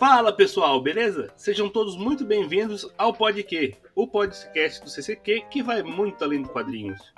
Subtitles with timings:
[0.00, 1.30] Fala pessoal, beleza?
[1.36, 6.48] Sejam todos muito bem-vindos ao Podque, o podcast do CCQ que vai muito além de
[6.48, 7.12] quadrinhos.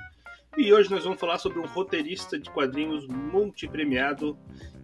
[0.59, 4.37] E hoje nós vamos falar sobre um roteirista de quadrinhos multipremiado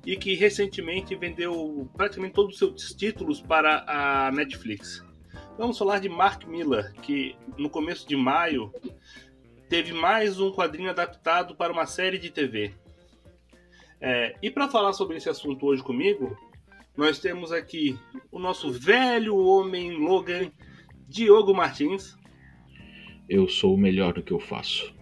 [0.07, 5.05] e que recentemente vendeu praticamente todos os seus títulos para a Netflix.
[5.59, 8.73] Vamos falar de Mark Miller, que no começo de maio
[9.69, 12.73] teve mais um quadrinho adaptado para uma série de TV.
[14.01, 16.39] É, e para falar sobre esse assunto hoje comigo,
[16.99, 17.97] nós temos aqui
[18.29, 20.51] o nosso velho homem Logan,
[21.09, 22.19] Diogo Martins.
[23.29, 24.93] Eu sou o melhor do que eu faço.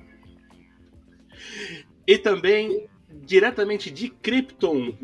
[2.07, 2.87] E também,
[3.25, 4.95] diretamente de Krypton,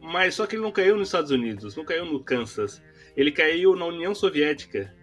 [0.00, 2.82] mas só que ele não caiu nos Estados Unidos, não caiu no Kansas.
[3.14, 4.96] Ele caiu na União Soviética,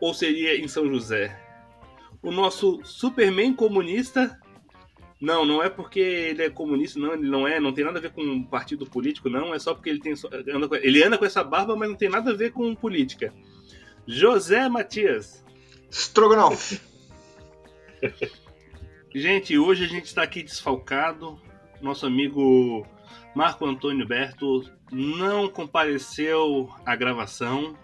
[0.00, 1.40] ou seria em São José.
[2.20, 4.40] O nosso Superman comunista,
[5.24, 8.02] não, não é porque ele é comunista, não, ele não é, não tem nada a
[8.02, 10.14] ver com partido político, não, é só porque ele tem
[10.52, 13.32] anda com, ele anda com essa barba, mas não tem nada a ver com política.
[14.06, 15.44] José Matias.
[15.90, 16.80] Strogonoff.
[19.14, 21.40] gente, hoje a gente está aqui desfalcado.
[21.80, 22.86] Nosso amigo
[23.34, 27.76] Marco Antônio Berto não compareceu à gravação,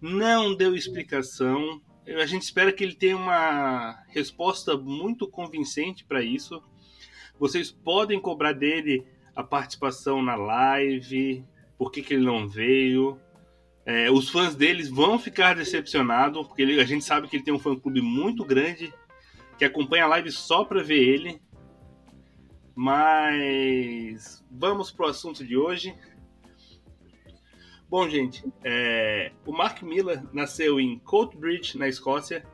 [0.00, 1.80] não deu explicação.
[2.06, 6.62] A gente espera que ele tenha uma resposta muito convincente para isso.
[7.38, 9.04] Vocês podem cobrar dele
[9.34, 11.44] a participação na live,
[11.76, 13.18] por que, que ele não veio.
[13.84, 17.52] É, os fãs deles vão ficar decepcionados, porque ele, a gente sabe que ele tem
[17.52, 18.92] um fã-clube muito grande
[19.58, 21.42] que acompanha a live só para ver ele.
[22.74, 25.94] Mas vamos pro assunto de hoje.
[27.88, 32.44] Bom, gente, é, o Mark Miller nasceu em Coatbridge, na Escócia,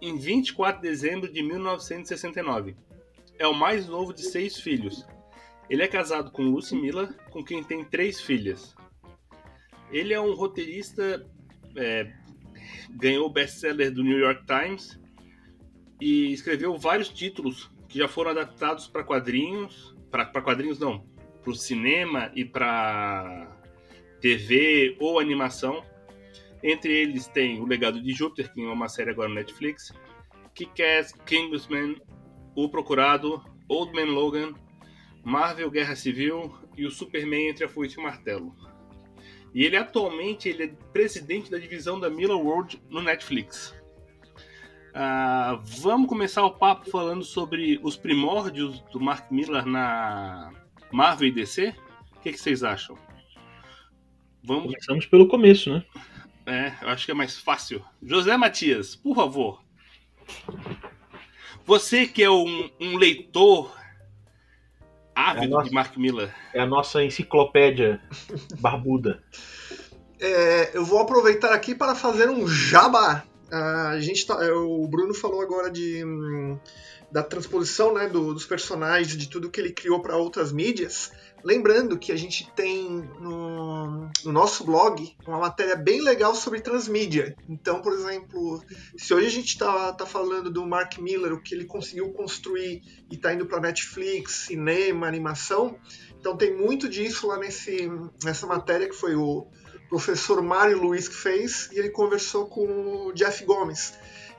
[0.00, 2.76] em 24 de dezembro de 1969
[3.38, 5.06] é o mais novo de seis filhos.
[5.68, 8.74] Ele é casado com Lucy Miller, com quem tem três filhas.
[9.90, 11.26] Ele é um roteirista,
[11.76, 12.12] é,
[12.90, 15.00] ganhou o best-seller do New York Times
[16.00, 21.06] e escreveu vários títulos que já foram adaptados para quadrinhos, para quadrinhos não,
[21.42, 23.56] para o cinema e para
[24.20, 25.84] TV ou animação.
[26.62, 29.92] Entre eles tem O Legado de Júpiter, que é uma série agora no Netflix,
[30.54, 31.96] Kick-Ass, Kingsman,
[32.56, 34.54] o Procurado, Old Man Logan,
[35.22, 38.54] Marvel Guerra Civil e o Superman entre a foice e o martelo.
[39.54, 43.74] E ele atualmente ele é presidente da divisão da Miller World no Netflix.
[44.90, 50.50] Uh, vamos começar o papo falando sobre os primórdios do Mark Miller na
[50.90, 51.74] Marvel e DC?
[52.16, 52.96] O que, que vocês acham?
[54.42, 54.64] Vamos...
[54.64, 55.84] Começamos pelo começo, né?
[56.46, 57.84] É, eu acho que é mais fácil.
[58.02, 59.62] José Matias, por favor.
[61.66, 63.76] Você que é um, um leitor
[65.14, 66.34] ávido é nossa, de Mark Miller.
[66.54, 68.00] É a nossa enciclopédia
[68.60, 69.22] barbuda.
[70.20, 73.24] É, eu vou aproveitar aqui para fazer um jabá.
[73.50, 76.58] a gente tá, é, o Bruno falou agora de hum,
[77.10, 81.10] da transposição né, do, dos personagens, de tudo que ele criou para outras mídias.
[81.46, 87.36] Lembrando que a gente tem no, no, nosso blog uma matéria bem legal sobre transmídia.
[87.48, 88.60] Então, por exemplo,
[88.96, 92.82] se hoje a gente está tá falando do Mark Miller, o que ele conseguiu construir
[93.08, 95.78] e está indo para Netflix, cinema, animação,
[96.18, 97.88] então tem muito disso lá nesse,
[98.24, 99.46] nessa matéria que foi o
[99.88, 103.94] professor Mário Luiz que fez e ele conversou com o Jeff Gomes.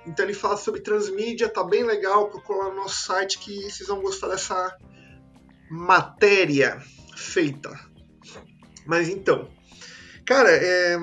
[0.05, 3.87] Então ele fala sobre transmídia, tá bem legal, procura lá no nosso site que vocês
[3.87, 4.77] vão gostar dessa
[5.69, 6.81] matéria
[7.15, 7.77] feita.
[8.85, 9.49] Mas então,
[10.25, 10.95] cara, é,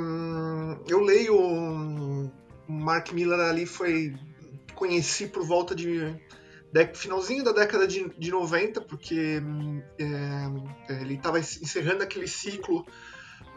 [0.88, 2.32] eu leio o
[2.68, 4.14] Mark Miller ali foi
[4.74, 6.14] conheci por volta de,
[6.94, 9.40] finalzinho da década de, de 90, porque
[9.98, 12.84] é, ele estava encerrando aquele ciclo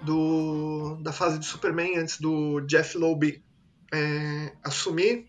[0.03, 3.43] do, da fase de Superman antes do Jeff Loeb
[3.93, 5.27] é, assumir.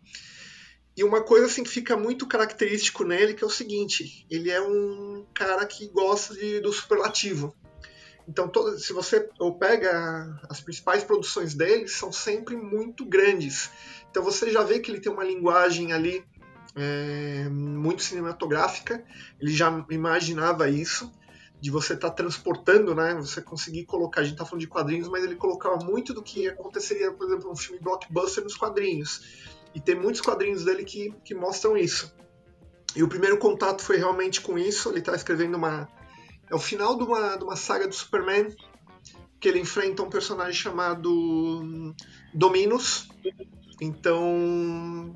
[0.98, 4.60] E uma coisa assim que fica muito característico nele que é o seguinte, ele é
[4.60, 7.54] um cara que gosta de, do superlativo.
[8.26, 13.70] Então, todo, se você ou pega as principais produções dele, são sempre muito grandes.
[14.10, 16.24] Então você já vê que ele tem uma linguagem ali
[16.74, 19.04] é, muito cinematográfica.
[19.40, 21.12] Ele já imaginava isso
[21.60, 23.14] de você estar tá transportando, né?
[23.14, 24.22] Você conseguir colocar.
[24.22, 27.52] A gente está falando de quadrinhos, mas ele colocava muito do que aconteceria, por exemplo,
[27.52, 29.47] um filme blockbuster nos quadrinhos.
[29.74, 32.12] E tem muitos quadrinhos dele que, que mostram isso.
[32.96, 34.88] E o primeiro contato foi realmente com isso.
[34.90, 35.88] Ele está escrevendo uma.
[36.50, 38.48] É o final de uma, de uma saga do Superman,
[39.38, 41.94] que ele enfrenta um personagem chamado
[42.34, 43.08] Dominus.
[43.80, 45.14] Então.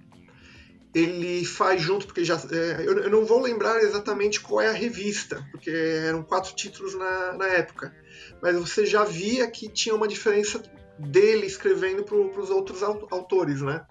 [0.94, 2.36] Ele faz junto, porque já.
[2.50, 6.94] É, eu, eu, não vou lembrar exatamente qual é a revista, porque eram quatro títulos
[6.94, 7.94] na, na época.
[8.42, 10.62] Mas você já via que tinha uma diferença
[10.98, 13.86] dele escrevendo para os outros autores, né?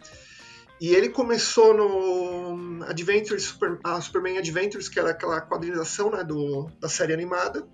[0.81, 6.71] E ele começou no Adventures, Super, a Superman Adventures, que era aquela quadrinização né, do,
[6.79, 7.67] da série animada,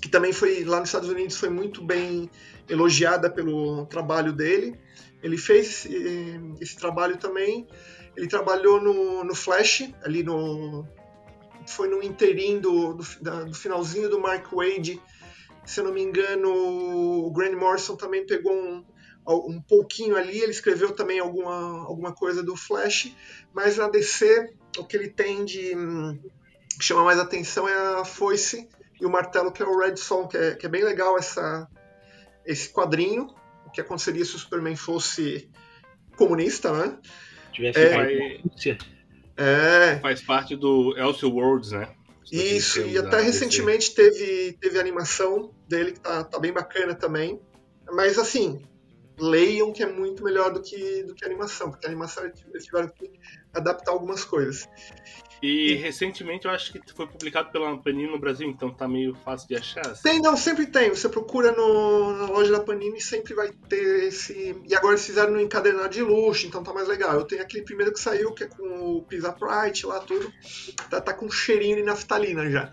[0.00, 2.30] que também foi lá nos Estados Unidos foi muito bem
[2.70, 4.80] elogiada pelo trabalho dele.
[5.22, 7.68] Ele fez esse, esse trabalho também.
[8.16, 10.86] Ele trabalhou no, no Flash, ali no
[11.66, 13.04] foi no interim do, do,
[13.44, 14.98] do, finalzinho do Mark Wade.
[15.66, 18.82] Se eu não me engano, o Grant Morrison também pegou um,
[19.26, 23.14] um pouquinho ali, ele escreveu também alguma, alguma coisa do Flash,
[23.54, 25.74] mas na DC o que ele tem de
[26.78, 28.68] que chama mais atenção é a foice
[29.00, 31.68] e o martelo, que é o Red Son, que é, que é bem legal essa,
[32.46, 33.28] esse quadrinho,
[33.66, 35.50] o que aconteceria se o Superman fosse
[36.16, 36.98] comunista, né?
[37.52, 38.78] Tivesse é,
[39.36, 41.88] é, faz parte do Elseworlds, né?
[42.30, 47.40] Isso, e até recentemente teve, teve animação dele que tá, tá bem bacana também.
[47.90, 48.62] Mas assim,
[49.18, 52.64] leiam que é muito melhor do que, do que a animação, porque a animação eles
[52.64, 53.10] tiveram que
[53.54, 54.66] adaptar algumas coisas.
[55.42, 59.14] E, e recentemente eu acho que foi publicado pela Panini no Brasil, então tá meio
[59.24, 59.86] fácil de achar.
[59.86, 60.02] Assim.
[60.02, 60.90] Tem, não, sempre tem.
[60.90, 64.56] Você procura no, na loja da Panini sempre vai ter esse.
[64.64, 67.14] E agora eles fizeram no encadernado de luxo, então tá mais legal.
[67.14, 70.32] Eu tenho aquele primeiro que saiu, que é com o Pizza Pride lá, tudo.
[70.88, 72.72] Tá, tá com um cheirinho de naftalina já.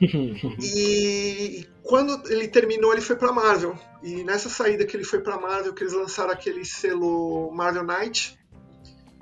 [0.62, 3.78] e quando ele terminou, ele foi para Marvel.
[4.02, 8.38] E nessa saída que ele foi para Marvel, que eles lançaram aquele selo Marvel Knight,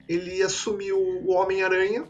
[0.09, 2.05] ele assumiu o Homem-Aranha,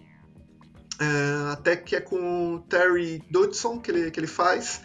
[1.00, 4.82] é, até que é com o Terry Dodson que ele, que ele faz.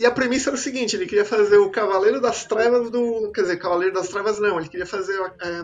[0.00, 3.30] E a premissa era o seguinte: ele queria fazer o Cavaleiro das Trevas do.
[3.32, 5.62] Quer dizer, Cavaleiro das Trevas não, ele queria fazer é,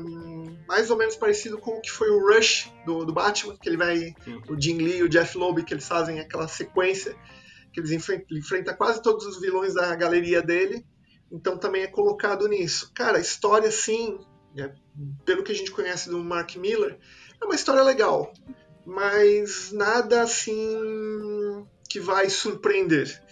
[0.69, 3.79] mais ou menos parecido com o que foi o Rush do, do Batman, que ele
[3.79, 4.15] vai.
[4.47, 7.17] O Jim Lee e o Jeff Loeb, que eles fazem aquela sequência,
[7.73, 10.85] que eles enfrentam, enfrenta quase todos os vilões da galeria dele.
[11.33, 12.93] Então também é colocado nisso.
[12.95, 14.21] Cara, a história, sim,
[14.59, 14.71] é,
[15.25, 16.99] pelo que a gente conhece do Mark Miller,
[17.41, 18.35] é uma história legal,
[18.85, 23.25] mas nada assim que vai surpreender.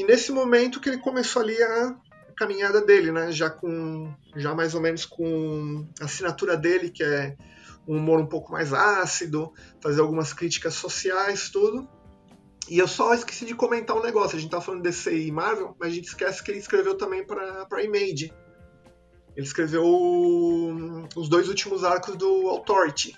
[0.00, 1.94] E nesse momento que ele começou ali a
[2.34, 3.30] caminhada dele, né?
[3.30, 7.36] Já com, já mais ou menos com a assinatura dele, que é
[7.86, 11.86] um humor um pouco mais ácido, fazer algumas críticas sociais, tudo.
[12.66, 14.38] E eu só esqueci de comentar um negócio.
[14.38, 17.22] A gente tá falando DC e Marvel, mas a gente esquece que ele escreveu também
[17.26, 18.32] para para Image.
[19.36, 19.84] Ele escreveu
[21.14, 23.14] os dois últimos arcos do Authority.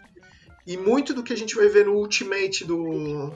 [0.66, 3.32] E muito do que a gente vai ver no Ultimate do,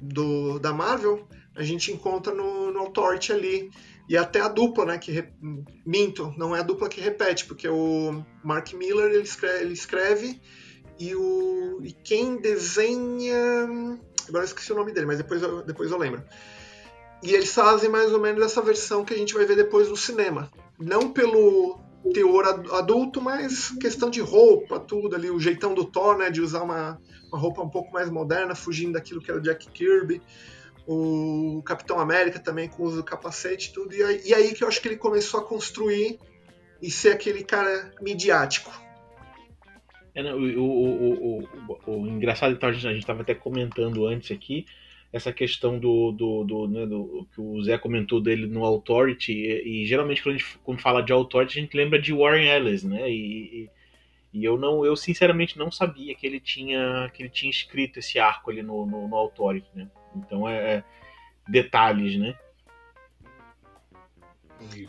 [0.00, 1.28] do da Marvel
[1.60, 3.70] a gente encontra no, no Authority ali.
[4.08, 4.98] E até a dupla, né?
[4.98, 5.28] Que re...
[5.86, 10.40] minto, não é a dupla que repete, porque o Mark Miller ele escreve, ele escreve
[10.98, 13.68] e o e quem desenha,
[14.28, 16.24] agora eu esqueci o nome dele, mas depois eu, depois eu lembro.
[17.22, 19.96] E eles fazem mais ou menos essa versão que a gente vai ver depois no
[19.96, 20.50] cinema.
[20.78, 21.78] Não pelo
[22.14, 26.62] teor adulto, mas questão de roupa, tudo ali, o jeitão do Thor, né, de usar
[26.62, 26.98] uma,
[27.28, 30.22] uma roupa um pouco mais moderna, fugindo daquilo que era o Jack Kirby
[30.86, 33.94] o Capitão América também com o uso do capacete e tudo.
[33.94, 36.18] E aí, e aí que eu acho que ele começou a construir
[36.82, 38.72] e ser aquele cara midiático.
[40.14, 44.66] É, o, o, o, o, engraçado, então, a gente estava até comentando antes aqui,
[45.12, 49.82] essa questão do, do, do, né, do, que o Zé comentou dele no Authority, e,
[49.82, 52.82] e, geralmente quando a gente quando fala de Authority, a gente lembra de Warren Ellis,
[52.82, 53.08] né?
[53.08, 53.70] E, e,
[54.32, 58.18] e, eu não, eu sinceramente não sabia que ele tinha, que ele tinha escrito esse
[58.18, 59.88] arco ali no, no, no Authority, né?
[60.14, 60.84] Então é, é
[61.48, 62.38] detalhes, né?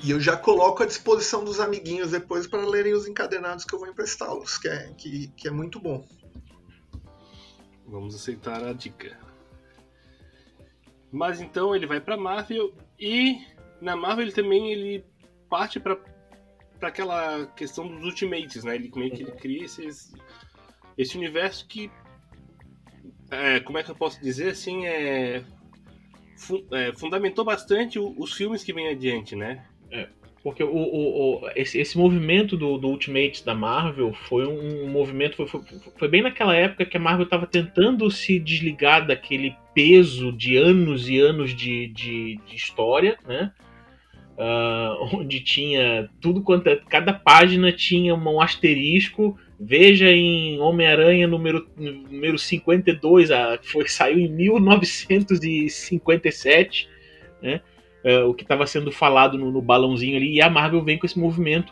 [0.04, 3.80] E eu já coloco à disposição dos amiguinhos depois para lerem os encadenados que eu
[3.80, 6.06] vou emprestá-los, que é, que, que é muito bom.
[7.88, 9.18] Vamos aceitar a dica.
[11.12, 13.38] Mas então ele vai para Marvel e
[13.82, 15.06] na Marvel ele também ele
[15.50, 15.98] parte para
[16.82, 18.74] para aquela questão dos Ultimates, né?
[18.74, 19.88] Ele meio que ele cria esse,
[20.98, 21.92] esse universo que
[23.32, 25.42] é, como é que eu posso dizer assim, é,
[26.38, 29.64] fu é fundamentou bastante o, os filmes que vêm adiante, né?
[29.90, 30.08] É,
[30.44, 34.90] porque o, o, o esse, esse, movimento do, do Ultimate da Marvel foi um, um
[34.90, 35.62] movimento, foi, foi,
[35.98, 41.08] foi, bem naquela época que a Marvel estava tentando se desligar daquele peso de anos
[41.08, 43.52] e anos de, de, de história, né?
[44.38, 51.70] Uh, onde tinha tudo quanto é, cada página tinha um asterisco Veja em Homem-Aranha número,
[51.77, 56.89] número 52, a, foi, saiu em 1957,
[57.39, 57.62] né?
[58.03, 61.06] É, o que estava sendo falado no, no, balãozinho ali, e a Marvel vem com
[61.06, 61.72] esse movimento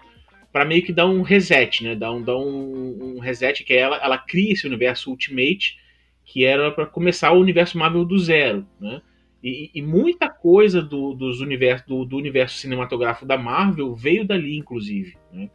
[0.54, 1.96] para meio que dar um reset, né?
[1.96, 5.80] Dar um, dar um, um reset, que é ela, ela cria esse universo Ultimate,
[6.24, 9.02] que era para começar o universo Marvel do zero, né?
[9.44, 14.56] E, e muita coisa do, dos universo, do, do, universo cinematográfico da Marvel veio dali,
[14.56, 15.18] inclusive.
[15.32, 15.50] Né?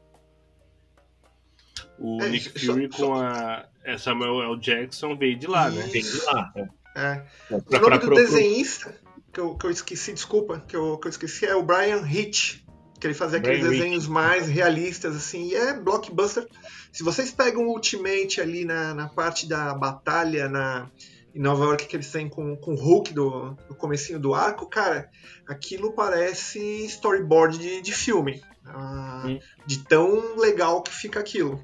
[1.99, 3.65] O é, Nick Fury só, com a
[3.99, 4.61] Samuel L.
[4.61, 5.83] Jackson veio de lá, né?
[5.83, 6.53] Veio de lá.
[6.57, 6.67] É.
[6.97, 7.25] é.
[7.49, 8.95] Pra, o nome pra, do pra, desenhista,
[9.33, 12.63] que eu, que eu esqueci, desculpa, que eu, que eu esqueci, é o Brian Hitch.
[13.01, 14.13] Que ele fazia aqueles Brian desenhos Hitch.
[14.13, 16.47] mais realistas, assim, e é blockbuster.
[16.93, 20.89] Se vocês pegam o Ultimate ali na, na parte da batalha, na,
[21.35, 24.69] em Nova York que eles têm com, com o Hulk do, do comecinho do arco,
[24.69, 25.11] cara,
[25.47, 28.41] aquilo parece storyboard de, de filme.
[28.67, 29.27] Ah,
[29.67, 31.63] de tão legal que fica aquilo.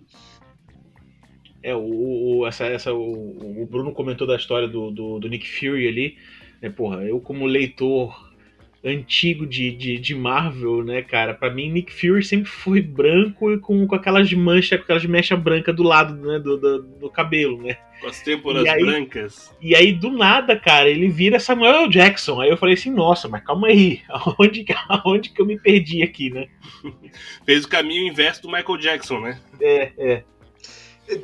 [1.63, 5.47] É, o, o, essa, essa, o, o Bruno comentou da história do, do, do Nick
[5.49, 6.19] Fury ali.
[6.61, 8.30] Né, porra, eu como leitor
[8.85, 11.35] antigo de, de, de, Marvel, né, cara?
[11.35, 15.39] Para mim, Nick Fury sempre foi branco e com, com aquelas manchas, com aquelas mechas
[15.39, 17.77] brancas do lado né, do, do, do cabelo, né?
[18.01, 19.55] Com as têmporas aí, brancas.
[19.61, 22.41] E aí, do nada, cara, ele vira Samuel Jackson.
[22.41, 26.31] Aí eu falei assim, nossa, mas calma aí, aonde, aonde que eu me perdi aqui,
[26.31, 26.49] né?
[27.45, 29.39] Fez o caminho inverso do Michael Jackson, né?
[29.61, 30.25] É, é.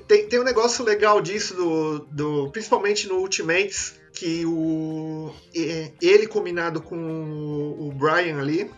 [0.06, 6.80] Tem, tem um negócio legal disso, do, do, principalmente no Ultimates, que o, ele combinado
[6.80, 8.70] com o Brian ali,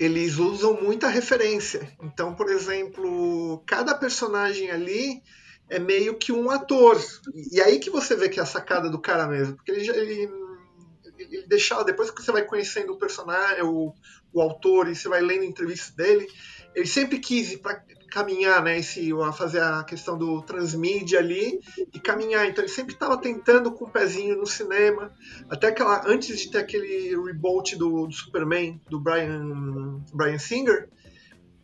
[0.00, 1.88] eles usam muita referência.
[2.02, 5.22] Então, por exemplo, cada personagem ali
[5.70, 7.00] é meio que um ator.
[7.52, 9.54] E aí que você vê que é a sacada do cara mesmo.
[9.54, 10.30] Porque ele, ele,
[11.18, 13.94] ele deixava, depois que você vai conhecendo o personagem, o,
[14.32, 16.26] o autor, e você vai lendo entrevistas dele,
[16.74, 18.78] ele sempre quis para caminhar, né?
[18.78, 21.60] Esse, fazer a questão do transmídia ali
[21.92, 22.46] e caminhar.
[22.46, 25.12] Então ele sempre estava tentando com o um pezinho no cinema.
[25.48, 26.06] Até aquela.
[26.06, 30.88] Antes de ter aquele reboot do, do Superman, do Brian, Brian Singer,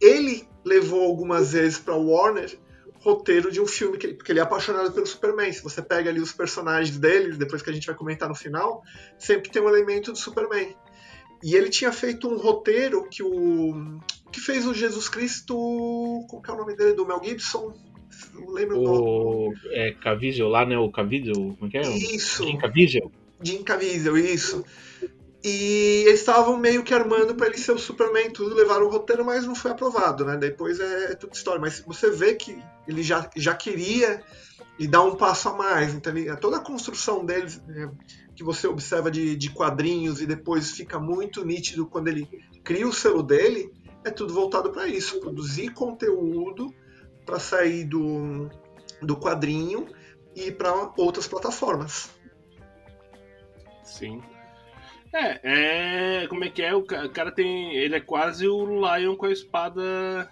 [0.01, 2.59] ele levou algumas vezes para Warner
[3.05, 5.53] roteiro de um filme, que ele, porque ele é apaixonado pelo Superman.
[5.53, 8.83] Se você pega ali os personagens dele, depois que a gente vai comentar no final,
[9.19, 10.75] sempre tem um elemento do Superman.
[11.45, 14.01] E ele tinha feito um roteiro que o
[14.33, 15.55] que fez o Jesus Cristo,
[16.27, 17.75] qual que é o nome dele do Mel Gibson?
[18.33, 19.57] Não lembro o nome.
[19.73, 20.79] É Caviezel lá, né?
[20.79, 21.83] O Caviezel, como é que é?
[21.83, 22.45] Isso.
[22.45, 23.13] Jim Caviezel.
[23.43, 24.65] Jim Caviezel, isso.
[25.45, 29.23] E eles estavam meio que armando para ele ser o Superman, tudo, levaram o roteiro,
[29.23, 30.39] mas não foi aprovado, né?
[30.39, 31.61] Depois é, é tudo história.
[31.61, 32.59] Mas você vê que
[32.89, 34.23] ele já, já queria
[34.79, 35.93] e dar um passo a mais.
[35.93, 37.89] Então, ele, toda a construção deles, é,
[38.35, 42.27] que você observa de, de quadrinhos e depois fica muito nítido quando ele
[42.63, 43.73] cria o selo dele,
[44.05, 46.75] é tudo voltado para isso, produzir conteúdo
[47.25, 48.49] para sair do,
[49.01, 49.87] do quadrinho
[50.35, 52.11] e para outras plataformas.
[53.83, 54.23] Sim.
[55.13, 56.75] É, é, como é que é?
[56.75, 60.29] O cara tem, ele é quase o Lion com a espada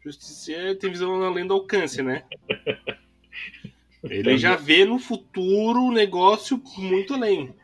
[0.00, 2.22] Justiceira, tem visão além do alcance, né?
[4.02, 7.54] Ele já vê no futuro o negócio muito além.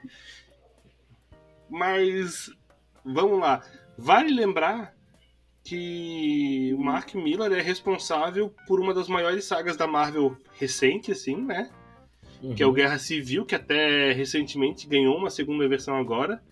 [1.69, 2.51] Mas
[3.05, 3.63] vamos lá.
[3.97, 4.95] Vale lembrar
[5.65, 11.37] que o Mark Miller é responsável por uma das maiores sagas da Marvel recente, assim,
[11.37, 11.71] né?
[12.43, 12.55] Uhum.
[12.55, 16.43] Que é o Guerra Civil, que até recentemente ganhou uma segunda versão agora.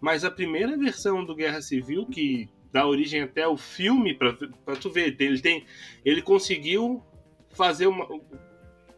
[0.00, 4.32] Mas a primeira versão do Guerra Civil, que dá origem até ao filme, pra,
[4.64, 5.64] pra tu ver, ele tem.
[6.04, 7.02] Ele conseguiu
[7.50, 8.08] fazer uma,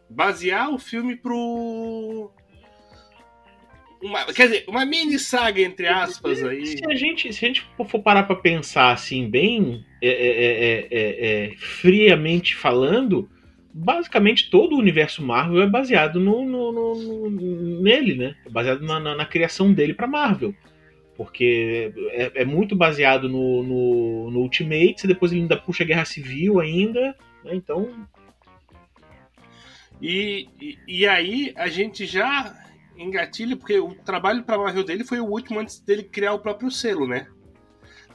[0.09, 2.31] basear o filme pro.
[4.01, 6.65] Uma, quer dizer, uma mini saga, entre aspas, aí.
[6.65, 10.87] Se a gente, se a gente for parar pra pensar assim, bem é é, é,
[10.91, 13.27] é, é, friamente falando,
[13.73, 18.35] basicamente todo o universo Marvel é baseado no, no, no nele, né?
[18.45, 20.53] É baseado na, na, na, criação dele pra Marvel.
[21.15, 26.59] Porque é, muito baseado no, no, no Ultimates, depois ele ainda puxa a Guerra Civil
[26.59, 27.55] ainda, né?
[27.55, 28.07] Então
[30.01, 32.55] e, e, aí a gente já
[32.97, 36.69] engatilha, porque o trabalho para Marvel dele foi o último antes dele criar o próprio
[36.69, 37.27] selo, né?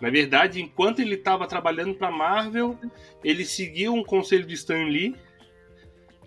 [0.01, 2.79] Na verdade, enquanto ele estava trabalhando para Marvel,
[3.23, 5.17] ele seguiu um conselho de Stan Lee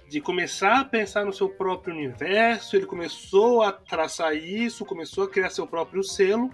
[0.07, 5.29] de começar a pensar no seu próprio universo, ele começou a traçar isso, começou a
[5.29, 6.49] criar seu próprio selo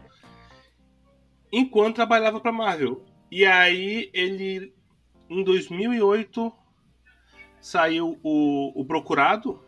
[1.51, 3.05] enquanto trabalhava para Marvel.
[3.29, 4.73] E aí ele
[5.29, 6.51] em 2008
[7.61, 9.61] saiu o, o Procurado,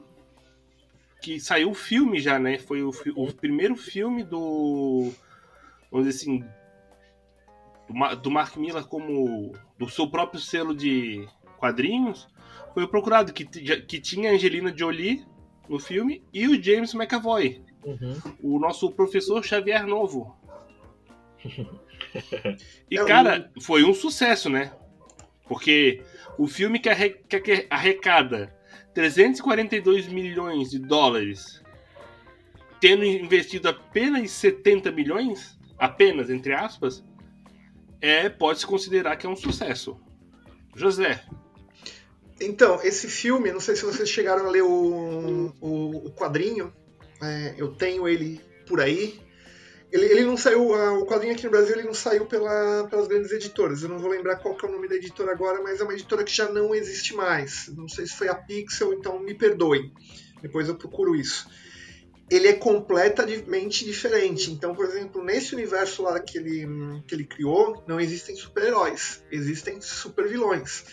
[1.22, 2.58] que saiu o filme já, né?
[2.58, 5.12] Foi o, o primeiro filme do.
[5.92, 6.44] Vamos dizer assim.
[7.88, 9.54] Do, do Mark Miller como.
[9.78, 12.28] do seu próprio selo de quadrinhos.
[12.74, 15.26] Foi o Procurado, que, que tinha Angelina Jolie
[15.70, 17.62] no filme e o James McAvoy.
[17.86, 18.16] Uhum.
[18.42, 20.36] O nosso professor Xavier Novo.
[22.92, 24.72] E, cara, foi um sucesso, né?
[25.48, 26.04] Porque
[26.38, 26.90] o filme que,
[27.70, 28.54] arrecada
[28.94, 31.64] 342 milhões de dólares
[32.84, 37.02] tendo investido apenas 70 milhões, apenas entre aspas,
[38.02, 39.98] é pode se considerar que é um sucesso.
[40.76, 41.24] José.
[42.42, 46.74] Então, esse filme, não sei se vocês chegaram a ler o, o, o quadrinho,
[47.22, 49.18] é, eu tenho ele por aí.
[49.94, 53.32] Ele, ele não saiu, o quadrinho aqui no Brasil ele não saiu pela, pelas grandes
[53.32, 53.84] editoras.
[53.84, 55.94] Eu não vou lembrar qual que é o nome da editora agora, mas é uma
[55.94, 57.68] editora que já não existe mais.
[57.78, 59.94] Não sei se foi a Pixel, então me perdoem.
[60.42, 61.48] Depois eu procuro isso.
[62.28, 64.50] Ele é completamente diferente.
[64.50, 66.68] Então, por exemplo, nesse universo lá que ele,
[67.08, 70.86] que ele criou, não existem super-heróis, existem super-vilões.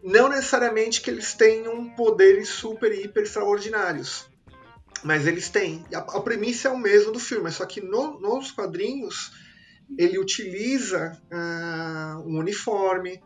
[0.00, 4.30] Não necessariamente que eles tenham poderes super e hiper extraordinários
[5.02, 5.84] mas eles têm.
[5.94, 9.32] A, a premissa é o mesmo do filme, só que no, nos quadrinhos
[9.98, 13.22] ele utiliza uh, um uniforme.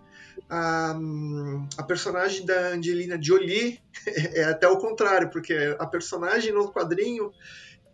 [0.51, 7.33] Uh, a personagem da Angelina Jolie é até o contrário, porque a personagem no quadrinho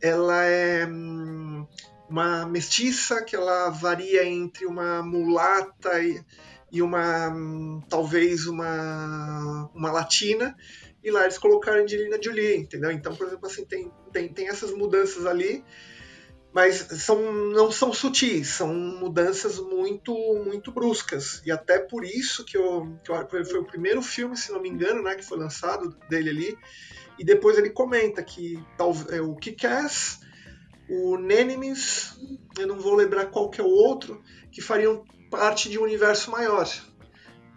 [0.01, 1.67] ela é um,
[2.09, 6.21] uma mestiça que ela varia entre uma mulata e,
[6.71, 10.57] e uma um, talvez uma, uma latina
[11.03, 12.91] e lá eles colocaram Angelina Jolie, entendeu?
[12.91, 15.65] Então, por exemplo, assim, tem, tem, tem essas mudanças ali,
[16.53, 21.43] mas são, não são sutis, são mudanças muito muito bruscas.
[21.45, 25.03] E até por isso que, eu, que foi o primeiro filme, se não me engano,
[25.03, 26.59] né, que foi lançado dele ali.
[27.19, 30.21] E depois ele comenta que tal, é, o Kick-Ass,
[30.89, 32.19] o Nenemies,
[32.59, 36.31] eu não vou lembrar qual que é o outro, que fariam parte de um universo
[36.31, 36.69] maior.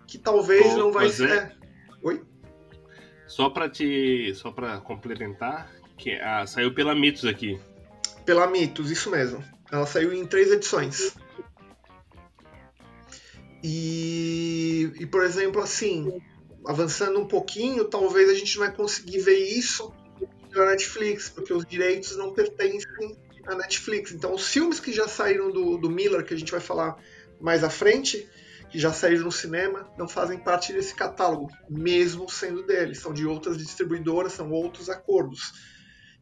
[0.08, 1.30] Que talvez não vai ser.
[1.30, 1.56] É.
[2.02, 2.24] Oi?
[3.28, 7.60] Só para te, só para complementar, que a, saiu pela Mitos aqui.
[8.26, 9.44] Pela Mitos, isso mesmo.
[9.72, 11.16] Ela saiu em três edições.
[13.64, 16.22] E, e por exemplo, assim,
[16.68, 19.92] avançando um pouquinho, talvez a gente vai conseguir ver isso
[20.54, 24.12] na Netflix, porque os direitos não pertencem à Netflix.
[24.12, 26.98] Então, os filmes que já saíram do, do Miller, que a gente vai falar
[27.40, 28.28] mais à frente,
[28.76, 33.00] que já saíram no cinema não fazem parte desse catálogo, mesmo sendo deles.
[33.00, 35.54] São de outras distribuidoras, são outros acordos.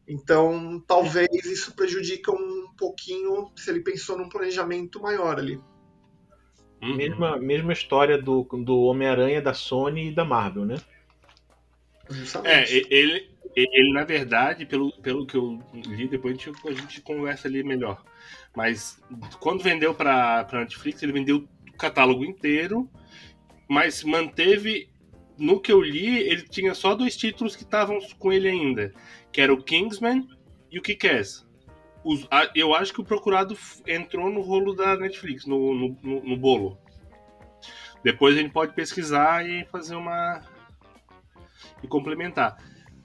[0.06, 5.60] Então, talvez isso prejudique um pouquinho se ele pensou num planejamento maior ali.
[6.80, 6.94] Uhum.
[6.94, 10.76] Mesma, mesma história do, do Homem-Aranha da Sony e da Marvel, né?
[12.08, 12.72] Justamente.
[12.72, 17.00] É, ele, ele, na verdade, pelo, pelo que eu li, depois a gente, a gente
[17.00, 18.00] conversa ali melhor.
[18.54, 19.02] Mas
[19.40, 22.88] quando vendeu para Netflix, ele vendeu catálogo inteiro,
[23.68, 24.88] mas manteve.
[25.36, 28.94] No que eu li, ele tinha só dois títulos que estavam com ele ainda,
[29.32, 30.28] que era o Kingsman
[30.70, 31.44] e o Kick-Ass.
[32.54, 36.78] Eu acho que o Procurado entrou no rolo da Netflix, no, no, no, no bolo.
[38.04, 40.42] Depois a gente pode pesquisar e fazer uma.
[41.82, 42.58] e complementar.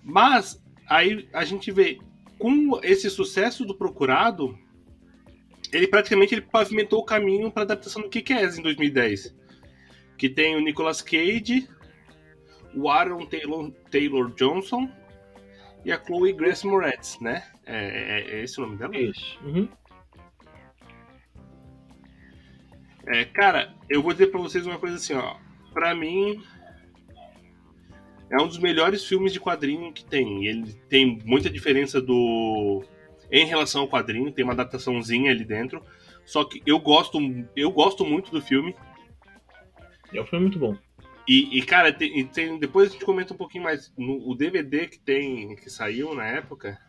[0.03, 1.99] Mas aí a gente vê,
[2.37, 4.57] com esse sucesso do Procurado,
[5.71, 9.35] ele praticamente ele pavimentou o caminho para a adaptação do Kick-Ass em 2010.
[10.17, 11.67] Que tem o Nicolas Cage,
[12.75, 14.89] o Aaron Taylor, Taylor Johnson
[15.85, 17.43] e a Chloe Grace Moretz, né?
[17.65, 18.97] É, é, é, esse o nome dela?
[18.97, 19.39] Isso.
[19.43, 19.67] Uhum.
[23.07, 25.35] É, cara, eu vou dizer para vocês uma coisa assim, ó.
[25.73, 26.43] Pra mim,
[28.29, 30.45] é um dos melhores filmes de quadrinho que tem.
[30.45, 32.83] Ele tem muita diferença do
[33.31, 35.83] em relação ao quadrinho, tem uma adaptaçãozinha ali dentro.
[36.25, 37.19] Só que eu gosto,
[37.55, 38.75] eu gosto muito do filme.
[40.13, 40.75] É um filme muito bom.
[41.27, 43.93] E, e cara, tem, tem, depois a gente comenta um pouquinho mais.
[43.95, 46.79] No, o DVD que tem, que saiu na época,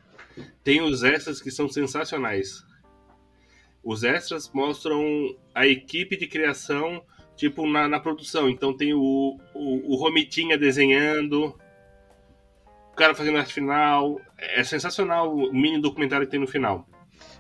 [0.65, 2.65] tem os extras que são sensacionais.
[3.83, 5.05] Os extras mostram
[5.55, 7.03] a equipe de criação,
[7.37, 8.49] tipo, na, na produção.
[8.49, 11.55] Então tem o, o, o Romitinha desenhando,
[13.01, 14.21] cara fazendo arte final.
[14.37, 16.87] É sensacional o mini documentário que tem no final.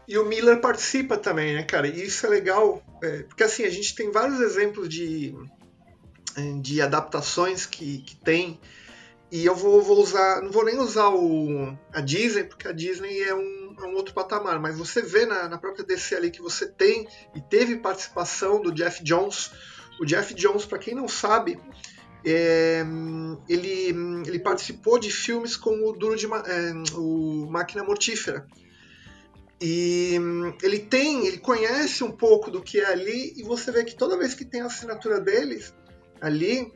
[0.08, 1.86] E o Miller participa também, né, cara?
[1.86, 5.34] E isso é legal, é, porque assim, a gente tem vários exemplos de,
[6.36, 8.58] é, de adaptações que, que tem.
[9.30, 13.20] E eu vou, vou usar, não vou nem usar o, a Disney, porque a Disney
[13.22, 16.42] é um, é um outro patamar, mas você vê na, na própria DC ali que
[16.42, 19.52] você tem e teve participação do Jeff Jones.
[20.00, 21.60] O Jeff Jones, para quem não sabe,
[22.24, 22.84] é,
[23.48, 23.94] ele,
[24.26, 28.46] ele participou de filmes como o Duro de é, o Máquina Mortífera.
[29.60, 30.18] E
[30.62, 34.16] ele tem, ele conhece um pouco do que é ali, e você vê que toda
[34.16, 35.74] vez que tem a assinatura deles
[36.18, 36.72] ali,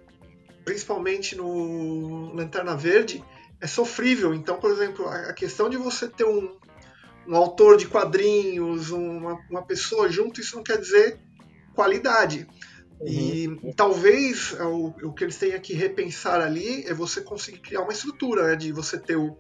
[0.64, 3.24] principalmente no Lanterna Verde,
[3.60, 4.34] é sofrível.
[4.34, 6.58] Então, por exemplo, a questão de você ter um,
[7.26, 11.18] um autor de quadrinhos, uma, uma pessoa junto, isso não quer dizer
[11.74, 12.46] qualidade.
[13.00, 13.58] Uhum.
[13.62, 17.82] E talvez é o, o, que eles tenham que repensar ali é você conseguir criar
[17.82, 19.36] uma estrutura, né, de você ter o,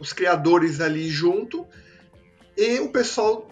[0.00, 1.66] os criadores ali junto
[2.56, 3.48] e o pessoal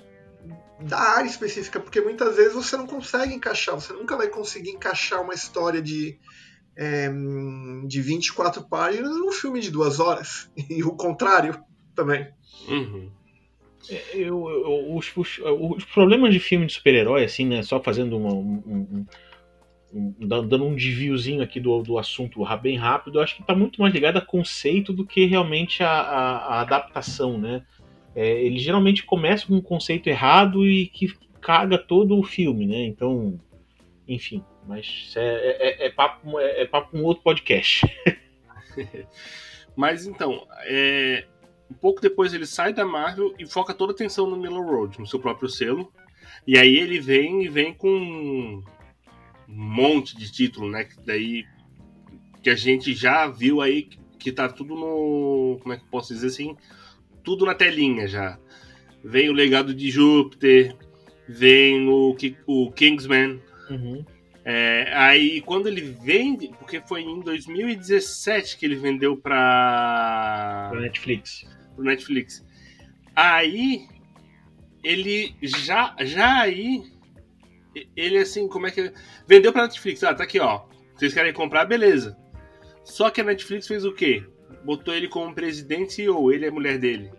[0.81, 5.23] da área específica, porque muitas vezes você não consegue encaixar, você nunca vai conseguir encaixar
[5.23, 6.19] uma história de,
[6.77, 7.09] é,
[7.87, 11.63] de 24 páginas num filme de duas horas, e o contrário
[11.95, 12.29] também.
[12.69, 13.11] Uhum.
[13.91, 17.63] É, eu, eu, os, os, os, problemas de filme de super-herói, assim, né?
[17.63, 19.07] Só fazendo uma, um, um, um,
[19.93, 23.93] dando um desviozinho aqui do, do assunto bem rápido, eu acho que está muito mais
[23.93, 27.63] ligado a conceito do que realmente a, a, a adaptação, né?
[28.15, 32.85] É, ele geralmente começa com um conceito errado e que caga todo o filme, né?
[32.85, 33.39] Então,
[34.09, 37.87] enfim, mas é, é, é papo, é, é papo com outro podcast.
[39.77, 41.27] mas então, é,
[41.71, 44.99] um pouco depois ele sai da Marvel e foca toda a atenção no Miller Road,
[44.99, 45.93] no seu próprio selo.
[46.47, 48.63] E aí ele vem e vem com
[49.53, 50.85] um monte de título, né?
[50.85, 51.45] Que daí
[52.43, 53.89] que a gente já viu aí
[54.19, 55.59] que tá tudo no.
[55.61, 56.57] Como é que eu posso dizer assim?
[57.23, 58.39] Tudo na telinha já.
[59.05, 60.77] Vem o legado de Júpiter,
[61.29, 63.41] vem o, o Kingsman.
[63.71, 64.05] Uhum.
[64.45, 71.85] É, aí quando ele vende, porque foi em 2017 que ele vendeu para Netflix pro
[71.85, 72.45] Netflix.
[73.15, 73.87] Aí
[74.83, 76.85] ele já já aí
[77.97, 78.93] ele assim, como é que
[79.27, 80.03] vendeu para Netflix?
[80.03, 80.63] Ah, tá aqui, ó.
[80.95, 82.17] Vocês querem comprar, beleza.
[82.85, 84.25] Só que a Netflix fez o quê?
[84.65, 87.11] Botou ele como presidente ou ele é mulher dele.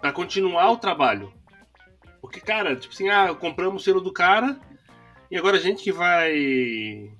[0.00, 1.32] Para continuar o trabalho.
[2.20, 4.60] Porque, cara, tipo assim, ah, compramos o selo do cara
[5.30, 7.10] e agora a gente que vai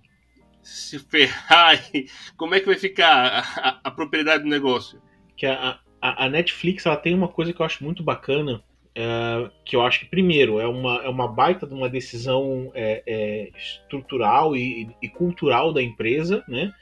[0.63, 1.81] se ferrar.
[2.37, 5.01] Como é que vai ficar a, a, a propriedade do negócio?
[5.37, 8.63] Que a, a, a, Netflix ela tem uma coisa que eu acho muito bacana,
[8.94, 13.03] é, que eu acho que, primeiro, é uma, é uma baita de uma decisão é,
[13.07, 16.72] é, estrutural e, e, cultural da empresa, né?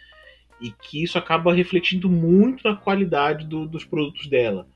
[0.60, 4.66] E que isso acaba refletindo muito na qualidade do, dos produtos dela.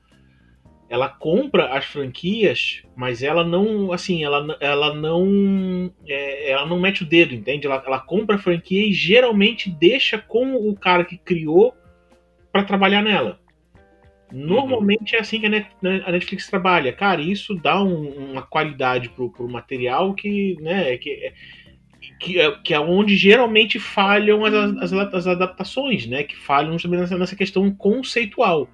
[0.89, 7.01] Ela compra as franquias, mas ela não, assim, ela, ela não, é, ela não mete
[7.03, 7.65] o dedo, entende?
[7.65, 11.73] Ela, ela compra a franquia e geralmente deixa com o cara que criou
[12.51, 13.39] para trabalhar nela.
[14.33, 16.91] Normalmente é assim que né, a Netflix trabalha.
[16.91, 21.33] Cara, isso dá um, uma qualidade pro, pro material que, né, que, é,
[22.19, 26.23] que, é, que é onde geralmente falham as, as, as adaptações, né?
[26.23, 28.67] Que falham também nessa, nessa questão conceitual.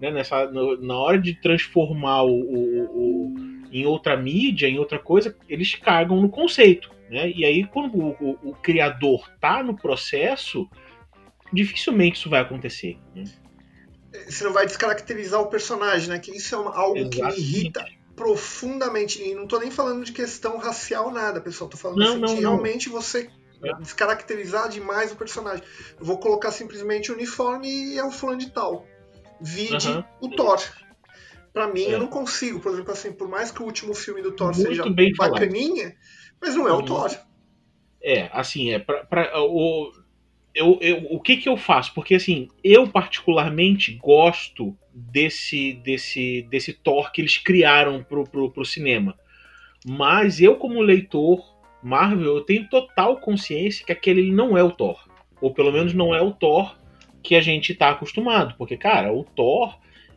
[0.00, 3.34] Né, nessa, no, na hora de transformar o, o, o,
[3.70, 6.90] em outra mídia, em outra coisa, eles cagam no conceito.
[7.10, 7.30] Né?
[7.30, 10.66] E aí, quando o, o, o criador tá no processo,
[11.52, 12.96] dificilmente isso vai acontecer.
[13.14, 13.24] Né?
[14.28, 16.18] Você não vai descaracterizar o personagem, né?
[16.18, 17.34] Que isso é uma, algo Exatamente.
[17.34, 17.84] que me irrita
[18.16, 19.22] profundamente.
[19.22, 21.68] E não tô nem falando de questão racial, nada, pessoal.
[21.68, 22.40] Tô falando não, assim, não, de não.
[22.40, 23.30] realmente você
[23.62, 23.74] é.
[23.76, 25.64] descaracterizar demais o personagem.
[25.98, 28.86] Eu vou colocar simplesmente o uniforme e é o fulano de tal.
[29.40, 30.60] Vide o Thor.
[31.52, 31.94] Pra mim, é.
[31.94, 34.68] eu não consigo, por exemplo, assim, por mais que o último filme do Thor Muito
[34.68, 35.96] seja bacaninha, falado.
[36.40, 37.10] mas não é o Thor.
[38.02, 39.92] É, assim, é pra, pra, o,
[40.54, 41.94] eu, eu, o que que eu faço?
[41.94, 48.64] Porque assim, eu particularmente gosto desse desse desse Thor que eles criaram pro, pro, pro
[48.64, 49.18] cinema.
[49.84, 51.42] Mas eu, como leitor
[51.82, 55.08] Marvel, eu tenho total consciência que aquele não é o Thor.
[55.40, 56.76] Ou pelo menos não é o Thor
[57.22, 58.54] que a gente tá acostumado.
[58.56, 59.76] Porque, cara, o Thor,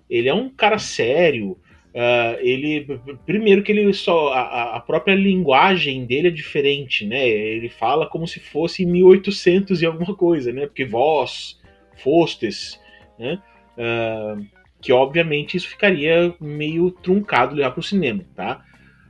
[0.09, 1.57] ele é um cara sério,
[1.95, 7.25] Uh, ele primeiro que ele só a, a, própria linguagem dele é diferente, né?
[7.25, 10.65] Ele fala como se fosse 1800 e alguma coisa, né?
[10.65, 11.57] Porque vós,
[12.03, 12.77] fostes,
[13.17, 13.41] né?
[13.77, 14.45] Uh,
[14.81, 18.61] que obviamente isso ficaria meio truncado levar para o cinema, tá?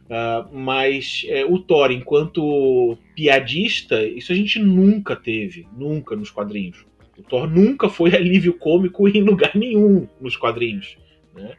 [0.06, 6.86] Uh, mas é, o Thor, enquanto piadista, isso a gente nunca teve, nunca nos quadrinhos.
[7.18, 10.96] O Thor nunca foi alívio cômico em lugar nenhum nos quadrinhos,
[11.34, 11.56] né?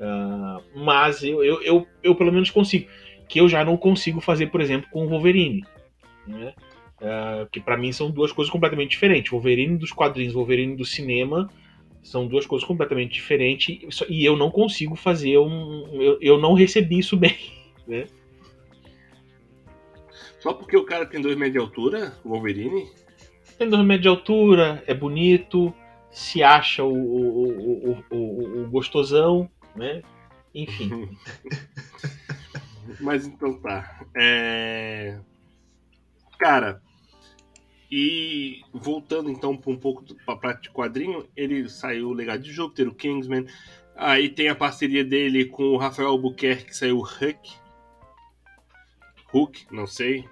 [0.00, 2.88] Uh, mas eu, eu, eu, eu, pelo menos consigo.
[3.28, 5.64] Que eu já não consigo fazer, por exemplo, com o Wolverine.
[6.26, 6.54] Né?
[7.00, 9.30] Uh, que para mim são duas coisas completamente diferentes.
[9.30, 11.48] Wolverine dos quadrinhos, Wolverine do cinema
[12.02, 13.78] são duas coisas completamente diferentes.
[14.08, 15.86] E eu não consigo fazer um.
[15.92, 17.36] Eu, eu não recebi isso bem.
[17.88, 18.06] Né?
[20.38, 22.86] Só porque o cara tem dois metros de altura, o Wolverine?
[23.58, 25.74] Tem dois metros de altura, é bonito,
[26.08, 30.02] se acha o, o, o, o, o gostosão né?
[30.54, 31.16] Enfim.
[33.00, 34.04] Mas então tá.
[34.14, 35.18] É...
[36.38, 36.82] Cara,
[37.90, 42.94] e voltando então um pouco para de quadrinho, ele saiu o Legado de Júpiter, o
[42.94, 43.46] Kingsman.
[43.96, 47.52] Aí tem a parceria dele com o Rafael Albuquerque, que saiu o Huck.
[49.32, 50.28] Hook, não sei.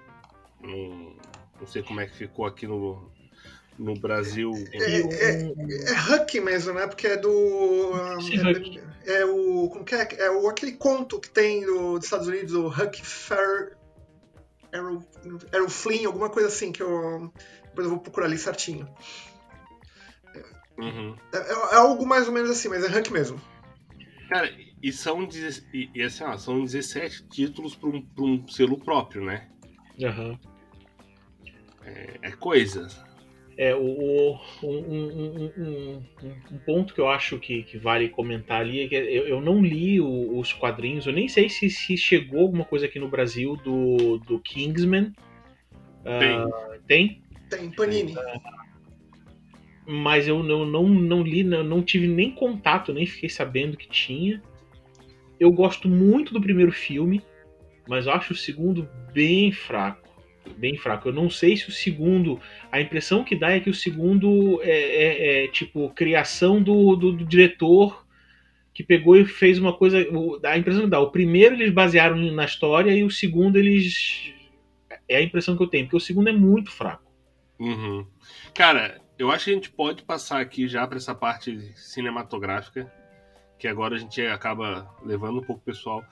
[0.61, 1.15] Não,
[1.59, 3.11] não sei como é que ficou aqui no,
[3.79, 4.51] no Brasil.
[4.73, 6.85] É, é, é Huck mesmo, né?
[6.85, 7.93] Porque é do.
[9.05, 9.69] É, é, o.
[9.69, 10.07] Como que é?
[10.19, 13.77] É o, aquele conto que tem do, dos Estados Unidos, o Huck Fair.
[14.71, 15.03] Errol,
[15.51, 17.31] Errol Flynn, alguma coisa assim, que eu.
[17.63, 18.87] Depois eu vou procurar ali certinho.
[20.77, 21.15] Uhum.
[21.33, 23.41] É, é, é, algo mais ou menos assim, mas é Huck mesmo.
[24.27, 25.27] Cara, e são,
[25.73, 29.47] e, e assim, ó, são 17 títulos para um, um selo próprio, né?
[29.97, 30.37] Uhum.
[31.83, 32.87] É, é coisa.
[33.59, 36.03] É, o, o um, um, um,
[36.53, 39.61] um, ponto que eu acho que, que vale comentar ali é que eu, eu não
[39.61, 43.57] li o, os quadrinhos, eu nem sei se, se chegou alguma coisa aqui no Brasil
[43.57, 45.11] do, do Kingsman.
[46.05, 46.39] Tem.
[46.39, 47.21] Uh, tem?
[47.49, 48.13] Tem, Panini.
[48.13, 48.59] Uh,
[49.85, 53.89] mas eu não, não, não li, não, não tive nem contato, nem fiquei sabendo que
[53.89, 54.41] tinha.
[55.37, 57.21] Eu gosto muito do primeiro filme,
[57.89, 60.08] mas eu acho o segundo bem fraco
[60.57, 61.09] bem fraco.
[61.09, 62.39] Eu não sei se o segundo.
[62.71, 67.11] A impressão que dá é que o segundo é, é, é tipo criação do, do,
[67.11, 68.05] do, diretor
[68.73, 69.97] que pegou e fez uma coisa.
[70.43, 70.99] A impressão que dá.
[70.99, 74.33] O primeiro eles basearam na história e o segundo eles.
[75.07, 77.11] É a impressão que eu tenho, porque o segundo é muito fraco.
[77.59, 78.05] Uhum.
[78.53, 82.91] Cara, eu acho que a gente pode passar aqui já para essa parte cinematográfica,
[83.57, 86.03] que agora a gente acaba levando um pouco o pessoal.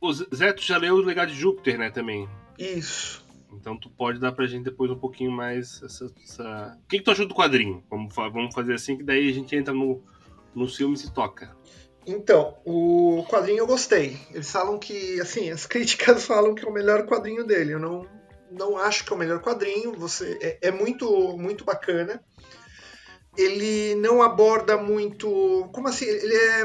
[0.00, 2.28] O Zé, tu já leu o Legado de Júpiter, né, também?
[2.58, 3.27] Isso.
[3.52, 6.06] Então tu pode dar pra gente depois um pouquinho mais essa.
[6.22, 6.78] essa...
[6.84, 7.82] O que, que tu achou do quadrinho?
[7.90, 10.02] Vamos, vamos fazer assim que daí a gente entra no,
[10.54, 11.56] no filme e se toca.
[12.06, 14.18] Então, o quadrinho eu gostei.
[14.30, 17.74] Eles falam que, assim, as críticas falam que é o melhor quadrinho dele.
[17.74, 18.06] Eu não,
[18.50, 19.92] não acho que é o melhor quadrinho.
[19.92, 22.22] Você é, é muito, muito bacana.
[23.36, 26.06] Ele não aborda muito, como assim?
[26.06, 26.62] Ele é,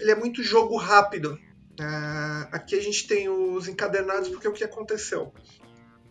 [0.00, 1.38] ele é muito jogo rápido.
[1.78, 5.32] Uh, aqui a gente tem os encadernados porque é o que aconteceu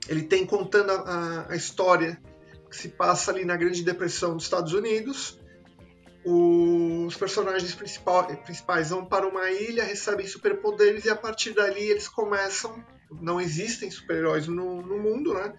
[0.08, 2.22] ele tem contando a, a, história
[2.70, 5.40] que se passa ali na Grande Depressão dos Estados Unidos.
[6.24, 12.84] Os personagens principais vão para uma ilha, recebem superpoderes e a partir dali eles começam.
[13.22, 15.54] Não existem super-heróis no, no mundo, né?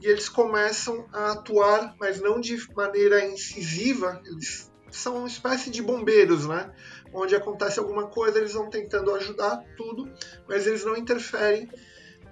[0.00, 4.22] E eles começam a atuar, mas não de maneira incisiva.
[4.24, 6.72] Eles são uma espécie de bombeiros, né?
[7.12, 10.08] Onde acontece alguma coisa, eles vão tentando ajudar tudo,
[10.48, 11.68] mas eles não interferem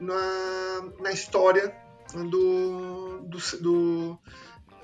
[0.00, 1.74] na, na história
[2.12, 4.18] do, do, do,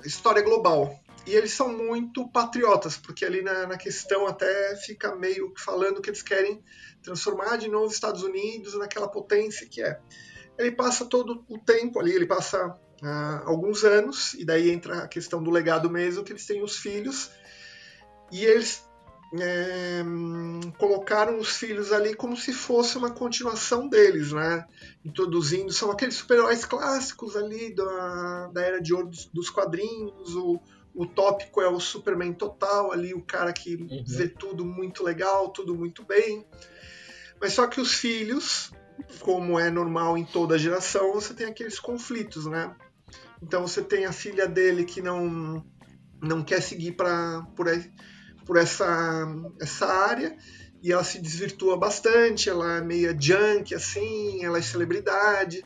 [0.03, 0.99] história global.
[1.25, 6.09] E eles são muito patriotas, porque ali na, na questão até fica meio falando que
[6.09, 6.63] eles querem
[7.03, 9.99] transformar de novo os Estados Unidos naquela potência que é.
[10.57, 15.07] Ele passa todo o tempo ali, ele passa ah, alguns anos, e daí entra a
[15.07, 17.31] questão do legado mesmo, que eles têm os filhos,
[18.31, 18.83] e eles
[19.39, 20.03] é,
[20.77, 24.65] colocaram os filhos ali como se fosse uma continuação deles, né?
[25.05, 30.59] Introduzindo, são aqueles super-heróis clássicos ali da, da era de ouro dos, dos quadrinhos, o,
[30.93, 34.03] o tópico é o Superman total, ali o cara que uhum.
[34.05, 36.45] vê tudo muito legal, tudo muito bem.
[37.39, 38.71] Mas só que os filhos,
[39.21, 42.75] como é normal em toda geração, você tem aqueles conflitos, né?
[43.41, 45.65] Então você tem a filha dele que não
[46.21, 47.91] não quer seguir para por aí
[48.45, 49.27] por essa,
[49.59, 50.35] essa área
[50.81, 55.63] e ela se desvirtua bastante, ela é meio junk, assim, ela é celebridade.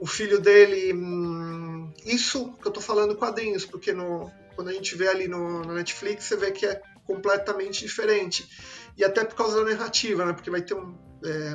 [0.00, 0.92] O filho dele.
[0.92, 5.62] Hum, isso que eu tô falando quadrinhos, porque no, quando a gente vê ali no,
[5.62, 8.48] no, Netflix, você vê que é completamente diferente.
[8.96, 10.32] E até por causa da narrativa, né?
[10.32, 10.98] Porque vai ter um.
[11.24, 11.54] É,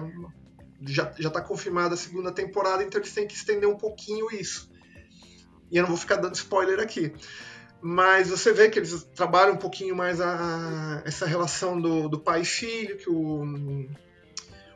[0.88, 4.72] já, já tá confirmada a segunda temporada, então eles têm que estender um pouquinho isso.
[5.72, 7.12] E eu não vou ficar dando spoiler aqui
[7.82, 12.42] mas você vê que eles trabalham um pouquinho mais a, essa relação do, do pai
[12.42, 13.88] e filho, que o,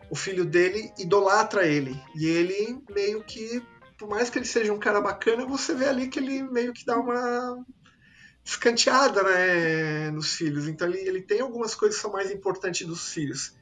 [0.10, 2.00] o filho dele idolatra ele.
[2.16, 3.64] E ele meio que,
[3.98, 6.86] por mais que ele seja um cara bacana, você vê ali que ele meio que
[6.86, 7.66] dá uma
[8.44, 10.68] escanteada né, nos filhos.
[10.68, 13.56] Então ele, ele tem algumas coisas que são mais importantes dos filhos.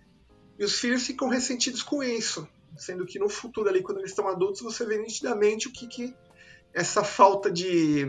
[0.58, 2.48] E os filhos ficam ressentidos com isso.
[2.78, 6.16] Sendo que no futuro ali, quando eles estão adultos, você vê nitidamente o que, que
[6.74, 8.06] essa falta de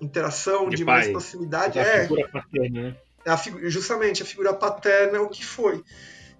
[0.00, 1.78] interação, de, de mais proximidade.
[1.78, 2.96] A é, figura paterna, né?
[3.26, 3.36] A,
[3.68, 5.82] justamente, a figura paterna é o que foi.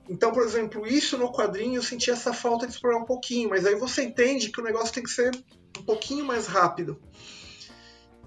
[0.09, 3.65] Então, por exemplo, isso no quadrinho eu senti essa falta de explorar um pouquinho, mas
[3.65, 5.31] aí você entende que o negócio tem que ser
[5.79, 7.01] um pouquinho mais rápido.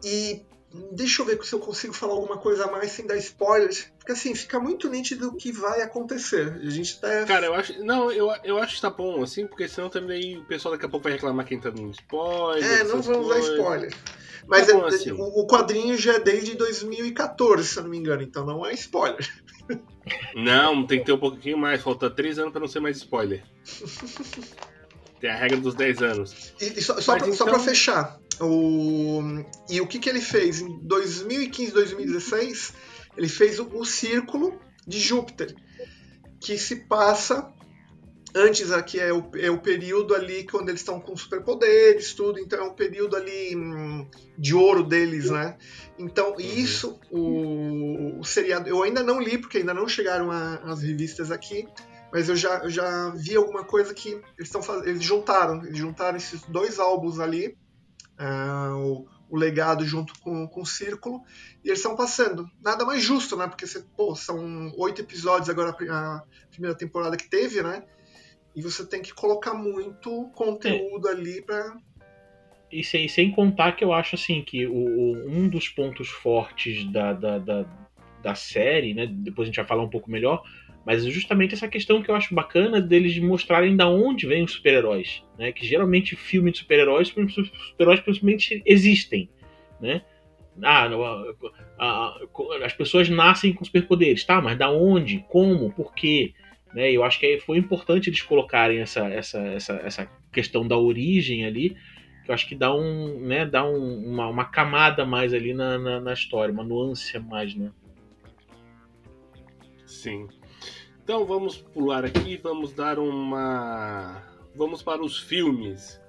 [0.03, 0.45] E
[0.91, 4.11] deixa eu ver se eu consigo falar alguma coisa a mais sem dar spoilers, porque
[4.11, 6.59] assim, fica muito nítido o que vai acontecer.
[6.61, 7.25] A gente tá.
[7.25, 7.83] Cara, eu acho.
[7.83, 10.89] Não, eu, eu acho que tá bom, assim, porque senão também o pessoal daqui a
[10.89, 12.63] pouco vai reclamar quem tá dando spoiler.
[12.63, 13.93] É, não vamos dar spoiler.
[14.47, 15.11] Mas tá bom, é, assim.
[15.11, 19.25] o, quadrinho já é desde 2014, se eu não me engano, então não é spoiler.
[20.35, 23.41] Não, tem que ter um pouquinho mais, falta 3 anos pra não ser mais spoiler.
[25.23, 26.53] Tem a regra dos 10 anos.
[26.59, 27.33] E, e só, só, pra, então...
[27.33, 29.21] só pra fechar, o,
[29.69, 30.61] e o que, que ele fez?
[30.61, 32.73] Em 2015, 2016,
[33.17, 35.55] ele fez o, o Círculo de Júpiter,
[36.39, 37.53] que se passa
[38.35, 42.59] antes aqui é o, é o período ali quando eles estão com superpoderes, tudo, então
[42.59, 45.55] é um período ali hum, de ouro deles, né?
[45.97, 46.39] Então, uhum.
[46.39, 51.31] isso, o, o, seriado, eu ainda não li, porque ainda não chegaram a, as revistas
[51.31, 51.67] aqui,
[52.11, 55.77] mas eu já, eu já vi alguma coisa que eles estão fazendo, eles juntaram, eles
[55.77, 57.55] juntaram esses dois álbuns ali,
[58.19, 61.23] uh, o, o, legado junto com, com o Círculo,
[61.63, 62.49] e eles estão passando.
[62.61, 63.47] Nada mais justo, né?
[63.47, 67.83] Porque você, pô, são oito episódios agora a primeira temporada que teve, né?
[68.55, 71.11] E você tem que colocar muito conteúdo é.
[71.11, 71.75] ali para
[72.73, 76.91] e sem, sem contar que eu acho assim que o, o um dos pontos fortes
[76.91, 77.65] da, da, da,
[78.23, 79.05] da, série, né?
[79.07, 80.41] Depois a gente vai falar um pouco melhor,
[80.85, 84.51] mas é justamente essa questão que eu acho bacana deles mostrarem da onde vêm os
[84.51, 85.51] super-heróis, né?
[85.51, 89.29] Que geralmente filme de super-heróis, super-heróis principalmente existem,
[89.79, 90.01] né?
[90.61, 90.87] Ah,
[92.63, 94.41] as pessoas nascem com superpoderes, tá?
[94.41, 95.25] Mas da onde?
[95.29, 95.71] Como?
[95.71, 96.33] Por quê?
[96.73, 96.91] Né?
[96.91, 101.75] Eu acho que foi importante eles colocarem essa, essa, essa, essa questão da origem ali,
[102.23, 105.77] que eu acho que dá um, né, dá um, uma, uma camada mais ali na,
[105.77, 107.71] na, na, história, uma nuance mais, né?
[109.85, 110.27] Sim.
[111.03, 114.23] Então vamos pular aqui, vamos dar uma,
[114.55, 116.01] vamos para os filmes.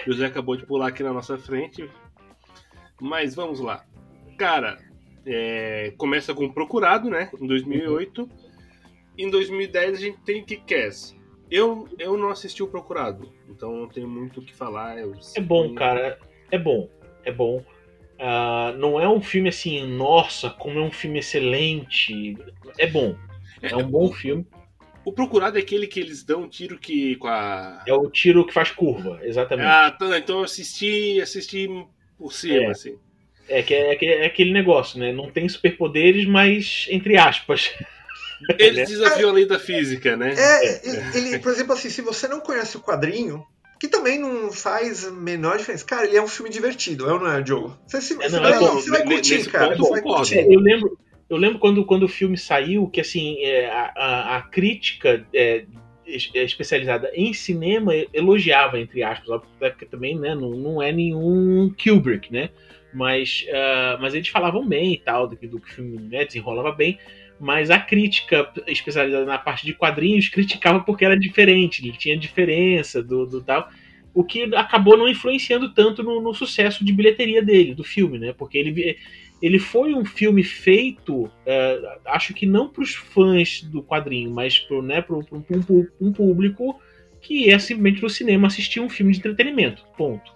[0.00, 1.88] O José acabou de pular aqui na nossa frente,
[3.00, 3.86] mas vamos lá.
[4.36, 4.80] Cara,
[5.24, 7.30] é, começa com Procurado, né?
[7.40, 8.22] Em 2008.
[8.22, 8.28] Uhum.
[9.16, 11.16] Em 2010 a gente tem Kick-Ass.
[11.48, 14.98] Eu, eu não assisti o Procurado, então não tenho muito o que falar.
[14.98, 16.18] é bom, cara.
[16.50, 16.90] É bom.
[17.24, 17.64] É bom.
[18.22, 22.38] Uh, não é um filme assim, nossa, como é um filme excelente.
[22.78, 23.16] É bom.
[23.60, 24.46] É, é um bom filme.
[25.04, 27.82] O Procurado é aquele que eles dão um tiro que com a.
[27.84, 29.66] É o tiro que faz curva, exatamente.
[29.66, 31.68] Ah, tá, então eu assisti, assisti
[32.16, 32.70] por cima, é.
[32.70, 32.96] assim.
[33.48, 35.12] É, que é, é, aquele negócio, né?
[35.12, 37.74] Não tem superpoderes, mas entre aspas.
[38.56, 40.34] Ele desafiou a lei da física, né?
[40.36, 43.44] É, ele, por exemplo, assim, se você não conhece o quadrinho,
[43.82, 45.84] que também não faz a menor diferença.
[45.84, 47.76] Cara, ele é um filme divertido, é ou não é, Diogo?
[47.84, 49.76] Você, se, é, não, você, é vai, você vai curtir, cara.
[49.76, 50.38] Você vai curtir.
[50.38, 50.96] Eu lembro,
[51.28, 55.64] eu lembro quando, quando o filme saiu que assim é, a, a, a crítica é,
[56.06, 62.32] é especializada em cinema elogiava, entre aspas, porque também né, não, não é nenhum Kubrick,
[62.32, 62.50] né?
[62.94, 66.24] Mas, uh, mas eles falavam bem e tal, do que, do que o filme né,
[66.24, 67.00] desenrolava bem.
[67.42, 73.02] Mas a crítica especializada na parte de quadrinhos criticava porque era diferente, ele tinha diferença
[73.02, 73.68] do, do tal.
[74.14, 78.32] O que acabou não influenciando tanto no, no sucesso de bilheteria dele, do filme, né?
[78.32, 78.96] Porque ele,
[79.42, 84.60] ele foi um filme feito, uh, acho que não para os fãs do quadrinho, mas
[84.60, 86.80] para né, um, um público
[87.20, 89.82] que é simplesmente no cinema assistir um filme de entretenimento.
[89.96, 90.30] Ponto.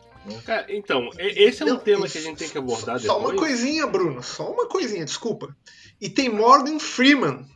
[0.45, 3.07] Cara, então, esse é um Não, tema que a gente tem que abordar só, depois.
[3.07, 5.55] Só uma coisinha, Bruno, só uma coisinha, desculpa.
[6.01, 7.47] E tem Morgan Freeman.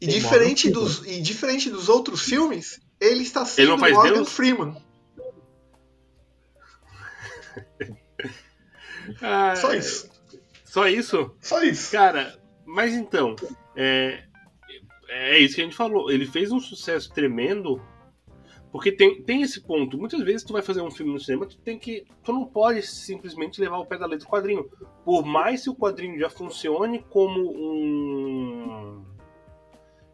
[0.00, 4.32] E diferente, Morgan dos, e diferente dos outros filmes, ele está sendo ele Morgan Deus?
[4.32, 4.76] Freeman.
[9.20, 10.08] ah, só isso.
[10.64, 11.34] Só isso?
[11.40, 11.92] Só isso.
[11.92, 13.36] Cara, mas então,
[13.76, 14.24] é,
[15.08, 16.10] é isso que a gente falou.
[16.10, 17.82] Ele fez um sucesso tremendo
[18.72, 19.98] porque tem, tem esse ponto.
[19.98, 22.06] Muitas vezes tu vai fazer um filme no cinema, tu tem que.
[22.22, 24.70] Tu não pode simplesmente levar o pé da letra do quadrinho.
[25.04, 29.04] Por mais que o quadrinho já funcione como um.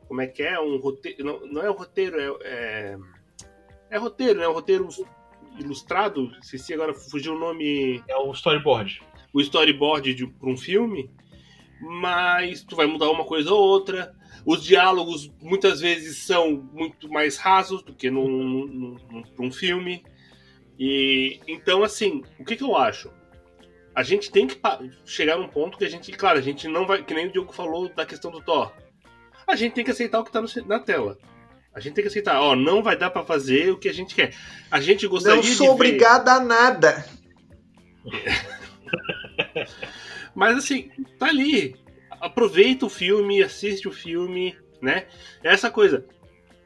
[0.09, 0.59] Como é que é?
[0.59, 1.25] Um roteiro.
[1.25, 2.99] Não, não é um roteiro, é, é.
[3.91, 4.49] É roteiro, né?
[4.49, 4.89] Um roteiro
[5.59, 6.31] ilustrado.
[6.43, 8.03] Se agora fugiu o nome.
[8.09, 9.03] É o storyboard.
[9.35, 11.11] O storyboard para um filme.
[11.79, 14.16] Mas tu vai mudar uma coisa ou outra
[14.47, 20.05] os diálogos muitas vezes são muito mais rasos do que num, num, num, num filme.
[20.79, 23.11] E então, assim, o que, que eu acho?
[23.93, 24.57] A gente tem que
[25.05, 27.53] chegar num ponto que a gente, claro, a gente não vai, que nem o Diogo
[27.53, 28.73] falou da questão do Thor.
[29.49, 31.19] A gente tem que aceitar o que tá no, na tela.
[31.75, 34.15] A gente tem que aceitar, ó, não vai dar para fazer o que a gente
[34.15, 34.33] quer.
[34.71, 37.05] A gente gostaria de Não sou obrigada a nada.
[40.37, 40.89] Mas assim,
[41.19, 41.75] tá ali
[42.21, 45.07] aproveita o filme, assiste o filme, né?
[45.43, 46.07] Essa coisa.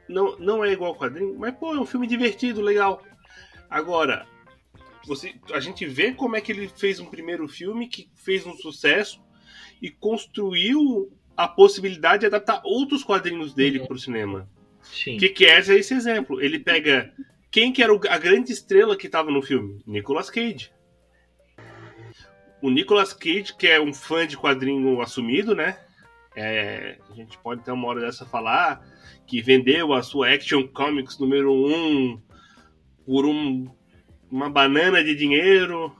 [0.08, 3.02] Não, não é igual ao quadrinho, mas pô, é um filme divertido, legal.
[3.68, 4.26] Agora,
[5.06, 8.56] você, a gente vê como é que ele fez um primeiro filme que fez um
[8.56, 9.20] sucesso
[9.80, 13.86] e construiu a possibilidade de adaptar outros quadrinhos dele uhum.
[13.86, 14.48] para o cinema.
[14.82, 15.16] Sim.
[15.16, 16.40] Que que é esse exemplo?
[16.40, 17.12] Ele pega
[17.50, 19.80] quem que era a grande estrela que estava no filme?
[19.86, 20.70] Nicolas Cage
[22.62, 25.78] o Nicolas Cage, que é um fã de quadrinho assumido, né?
[26.36, 28.80] É, a gente pode ter uma hora dessa falar
[29.26, 32.22] que vendeu a sua Action Comics número 1 um
[33.04, 33.68] por um
[34.30, 35.94] uma banana de dinheiro,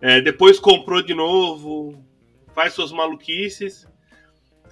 [0.00, 2.02] é, depois comprou de novo,
[2.54, 3.86] faz suas maluquices,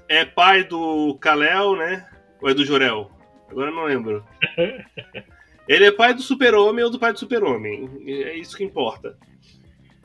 [0.08, 2.08] é pai do Kalel, né?
[2.40, 3.10] Ou é do Jorel?
[3.48, 4.24] Agora eu não lembro.
[5.68, 7.88] Ele é pai do super-homem ou do pai do super-homem.
[8.06, 9.16] É isso que importa.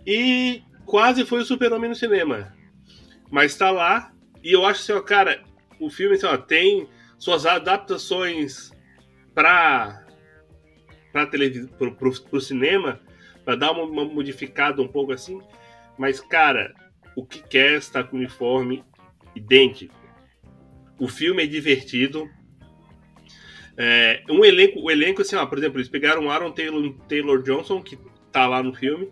[0.05, 2.53] E quase foi o super-homem no cinema.
[3.31, 4.11] Mas tá lá.
[4.43, 5.43] E eu acho assim, ó, cara,
[5.79, 6.87] o filme assim, ó, tem
[7.17, 8.71] suas adaptações
[9.33, 10.05] pra,
[11.11, 12.99] pra televisão, pro, pro, pro cinema,
[13.43, 15.41] pra dar uma, uma, modificada um pouco assim.
[15.97, 16.73] Mas, cara,
[17.15, 18.83] o que quer está com o uniforme
[19.35, 19.95] idêntico.
[20.99, 22.29] O filme é divertido.
[23.77, 27.81] É, um elenco, o elenco, assim, ó, por exemplo, eles pegaram Aaron Taylor, Taylor Johnson,
[27.81, 27.97] que
[28.31, 29.11] tá lá no filme,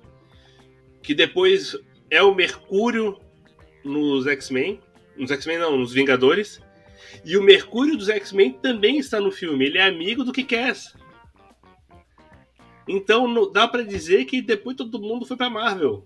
[1.03, 1.77] que depois
[2.09, 3.19] é o Mercúrio
[3.83, 4.79] nos X-Men.
[5.17, 6.61] Nos X-Men não, nos Vingadores.
[7.23, 9.65] E o Mercúrio dos X-Men também está no filme.
[9.65, 10.95] Ele é amigo do Kick-Ass.
[12.87, 16.05] Então dá para dizer que depois todo mundo foi pra Marvel.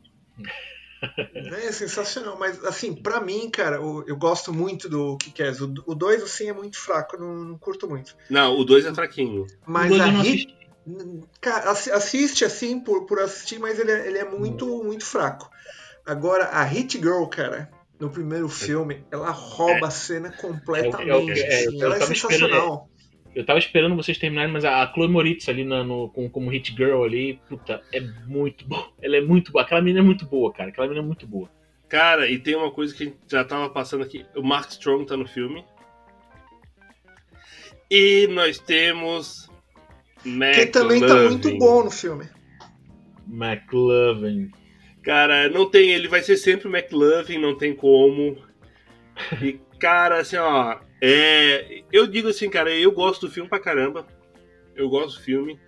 [1.33, 5.61] É sensacional, mas assim, para mim, cara, eu, eu, gosto muito do Kick-Ass.
[5.61, 8.15] O 2, assim, é muito fraco, não, não curto muito.
[8.29, 9.45] Não, o 2 é fraquinho.
[9.65, 10.56] Mas a Hit...
[11.41, 15.49] Cara, assiste assim por, por assistir, mas ele é, ele é muito, muito fraco.
[16.05, 17.69] Agora, a Hit Girl, cara,
[17.99, 19.85] no primeiro filme, ela rouba é.
[19.85, 21.41] a cena completamente.
[21.41, 22.89] É, assim, ela é sensacional.
[23.35, 26.73] Eu tava esperando vocês terminarem, mas a Chloe Moritz ali na, no, como, como Hit
[26.75, 28.89] Girl ali, puta, é muito boa.
[29.01, 29.63] Ela é muito boa.
[29.63, 30.69] Aquela menina é muito boa, cara.
[30.69, 31.49] Aquela menina é muito boa.
[31.87, 34.25] Cara, e tem uma coisa que a gente já tava passando aqui.
[34.35, 35.63] O Mark Strong tá no filme.
[37.91, 39.46] E nós temos.
[40.23, 42.25] Que também tá muito bom no filme.
[43.29, 44.51] McLovin.
[45.03, 45.91] Cara, não tem.
[45.91, 48.37] Ele vai ser sempre o McLovin, não tem como.
[49.41, 50.77] E, cara, assim, ó.
[51.01, 54.05] É, eu digo assim, cara, eu gosto do filme pra caramba.
[54.75, 55.59] Eu gosto do filme.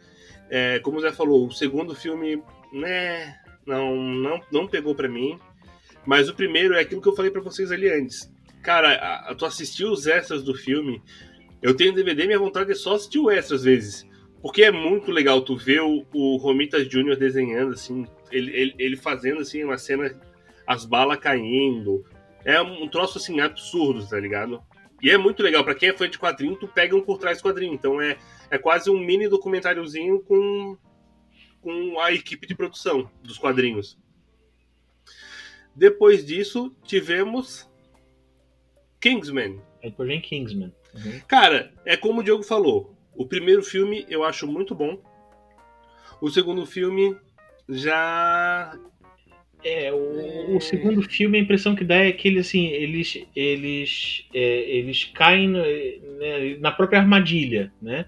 [0.50, 2.41] É, como o Zé falou, o segundo filme,
[2.74, 3.36] né,
[3.66, 5.39] não, não, não pegou pra mim.
[6.06, 8.32] Mas o primeiro é aquilo que eu falei para vocês ali antes.
[8.64, 11.02] Cara, a, a, tu assistiu os extras do filme.
[11.62, 14.09] Eu tenho DVD, minha vontade é só assistir o extra às vezes.
[14.42, 17.18] Porque é muito legal tu ver o, o Romitas Jr.
[17.18, 20.14] desenhando, assim, ele, ele, ele fazendo assim uma cena,
[20.66, 22.06] as balas caindo.
[22.46, 24.62] É um troço assim absurdo, tá ligado?
[25.02, 27.42] E é muito legal, para quem é fã de quadrinho, tu pega um por trás
[27.42, 27.74] quadrinho.
[27.74, 28.18] Então é,
[28.50, 30.78] é quase um mini documentáriozinho com,
[31.62, 33.98] com a equipe de produção dos quadrinhos.
[35.76, 37.70] Depois disso, tivemos
[39.00, 39.62] Kingsman.
[39.82, 40.74] Depois vem Kingsman.
[40.94, 41.20] Uhum.
[41.28, 42.99] Cara, é como o Diogo falou.
[43.20, 44.98] O primeiro filme eu acho muito bom.
[46.22, 47.18] O segundo filme
[47.68, 48.80] já
[49.62, 54.26] é, o, o, segundo filme, a impressão que dá é que eles, assim, eles, eles,
[54.34, 58.06] é, eles caem né, na própria armadilha, né?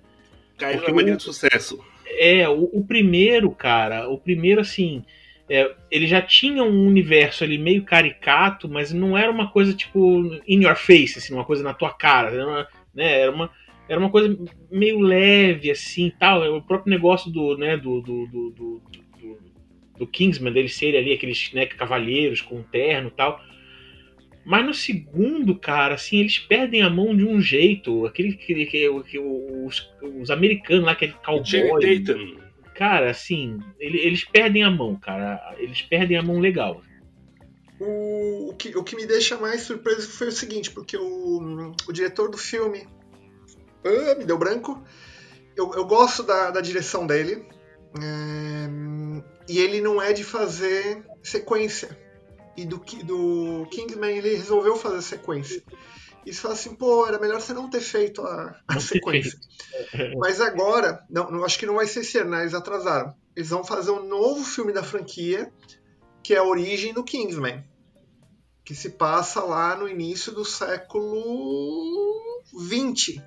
[0.58, 1.84] Caem na armadilha de sucesso.
[2.18, 5.04] É, o, o, primeiro, cara, o primeiro, assim,
[5.50, 10.24] é, ele já tinha um universo ali meio caricato, mas não era uma coisa, tipo,
[10.48, 13.50] in your face, assim, uma coisa na tua cara, era uma, né, era uma,
[13.92, 14.38] era uma coisa
[14.72, 18.82] meio leve, assim, tal, o próprio negócio do, né, do, do, do, do
[20.02, 23.40] do Kingsman, deles serem ali aqueles né, cavalheiros com terno e tal.
[24.44, 28.08] Mas no segundo, cara, assim, eles perdem a mão de um jeito.
[28.08, 32.04] Aquele que, que, que os, os, americanos lá, aquele cowboy.
[32.74, 35.56] Cara, assim, ele, eles perdem a mão, cara.
[35.60, 36.82] Eles perdem a mão legal.
[37.80, 41.94] O, o, que, o que me deixa mais surpreso foi o seguinte, porque o, o
[41.94, 42.88] diretor do filme.
[43.84, 44.82] Ah, me deu branco.
[45.56, 47.46] Eu, eu gosto da, da direção dele.
[48.02, 48.70] É,
[49.50, 51.98] e ele não é de fazer sequência.
[52.56, 55.64] E do, do Kingsman ele resolveu fazer sequência.
[56.26, 59.40] E você fala assim, pô, era melhor você não ter feito a, a sequência.
[60.18, 62.42] Mas agora, não, não, acho que não vai ser esse ano, né?
[62.42, 63.14] Eles atrasaram.
[63.36, 65.52] Eles vão fazer um novo filme da franquia,
[66.24, 67.64] que é a origem do Kingsman.
[68.64, 71.24] Que se passa lá no início do século
[72.54, 73.20] XX.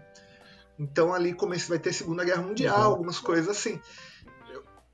[0.78, 2.84] Então ali começa, vai ter Segunda Guerra Mundial, uhum.
[2.84, 3.80] algumas coisas assim.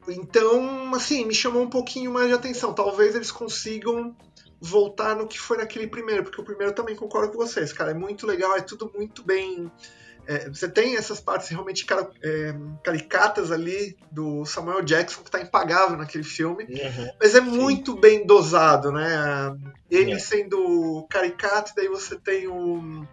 [0.09, 2.73] Então, assim, me chamou um pouquinho mais de atenção.
[2.73, 4.17] Talvez eles consigam
[4.61, 7.93] voltar no que foi naquele primeiro, porque o primeiro também concordo com vocês, cara.
[7.93, 9.71] É muito legal, é tudo muito bem.
[10.27, 12.55] É, você tem essas partes realmente cara, é,
[12.85, 17.51] caricatas ali do Samuel Jackson, que tá impagável naquele filme, uhum, mas é sim.
[17.51, 19.09] muito bem dosado, né?
[19.91, 20.19] Ele é.
[20.19, 23.07] sendo caricato, daí você tem o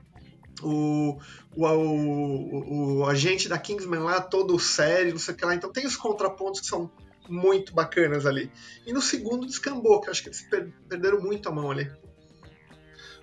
[0.64, 1.20] o,
[1.55, 5.55] o, o, o, agente da Kingsman lá todo sério, não sei o que lá.
[5.55, 6.89] Então tem os contrapontos que são
[7.30, 8.49] muito bacanas ali.
[8.86, 11.89] E no segundo descambou, que acho que eles per perderam muito a mão ali.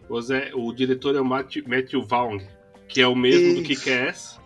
[0.08, 2.38] O, Zé, o diretor é o Matthew, Matthew Vaughn,
[2.88, 3.62] que é o mesmo Isso.
[3.62, 4.40] do Kick-Ass,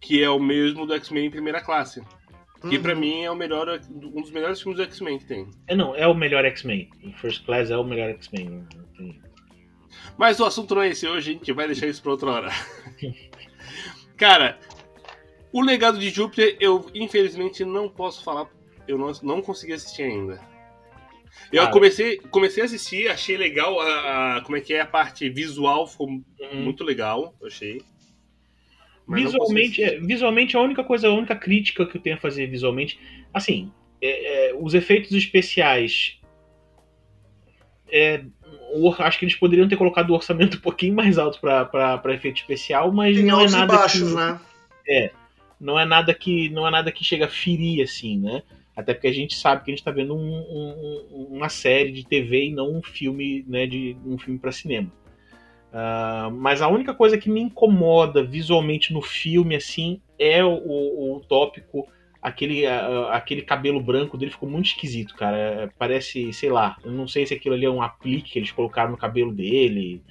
[0.00, 2.02] que é o mesmo do X-Men em primeira classe.
[2.68, 3.00] Que pra Uhum.
[3.00, 5.48] mim é o melhor, um dos melhores filmes do X-Men que tem.
[5.66, 6.90] É, não, é o melhor X-Men.
[7.04, 8.50] O First Class é o melhor X-Men.
[8.50, 9.22] não tem-
[10.18, 12.48] Mas o assunto não é esse hoje, a gente vai deixar isso pra outra hora.
[14.16, 14.58] Cara,
[15.52, 18.48] o legado de Júpiter eu infelizmente não posso falar,
[18.86, 20.40] eu não, não consegui assistir ainda.
[21.52, 21.72] Eu Cara.
[21.72, 25.86] comecei, comecei a assistir, achei legal a, a- como é que é a parte visual,
[25.86, 26.24] ficou Uhum.
[26.64, 27.80] muito legal, achei.
[29.06, 32.46] Mas Visualmente, é, visualmente, a única coisa, a única crítica que eu tenho a fazer
[32.46, 33.00] visualmente,
[33.34, 36.16] assim, é- é, os efeitos especiais.
[37.92, 38.24] é,
[38.98, 42.92] acho que eles poderiam ter colocado o orçamento um pouquinho mais alto para efeito especial,
[42.92, 44.40] mas Tem não é nada baixos, que, né?
[45.60, 48.42] não é nada que não é nada que chega a ferir assim, né?
[48.74, 52.04] Até porque a gente sabe que a gente está vendo um- um- uma série de
[52.06, 54.90] TV e não um filme, né, de um filme para cinema.
[55.72, 61.16] Ah, mas a única coisa que me incomoda visualmente no filme assim é o, o-
[61.16, 61.86] o tópico
[62.22, 65.36] aquele aquele cabelo branco dele ficou muito esquisito, cara.
[65.36, 68.52] É, Parece, sei lá, eu não sei se aquilo ali é um aplique que eles
[68.52, 70.02] colocaram no cabelo dele.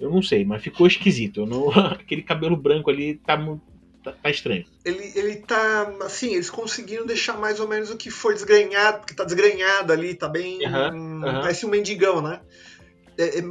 [0.00, 1.46] Eu não sei, mas ficou esquisito.
[1.46, 3.36] Não- aquele cabelo branco ali tá,
[4.02, 4.64] tá, tá estranho.
[4.84, 5.82] Ele, ele tá.
[6.04, 10.14] Assim, eles conseguiram deixar mais ou menos o que foi desgrenhado, porque tá desgrenhado ali,
[10.16, 10.58] tá bem.
[10.66, 10.90] Aham,
[11.26, 11.42] aham.
[11.42, 12.40] Parece um mendigão, né?
[13.18, 13.42] É, é,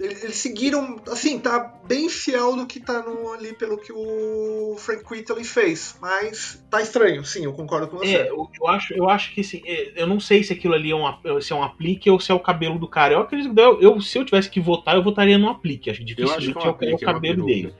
[0.00, 5.02] eles seguiram, assim, tá bem fiel do que tá no, ali pelo que o Frank
[5.10, 5.96] Whiteley fez.
[6.00, 8.16] Mas tá estranho, sim, eu concordo com você.
[8.16, 10.90] É, eu, eu acho, eu acho que assim, é, eu não sei se aquilo ali
[10.90, 13.14] é um, se é um aplique ou se é o cabelo do cara.
[13.14, 15.88] Eu acredito que eu, eu- se eu tivesse que votar, eu votaria no aplique.
[15.88, 17.74] Acho Eu dificilmente acho que é é, o- é o cabelo dele.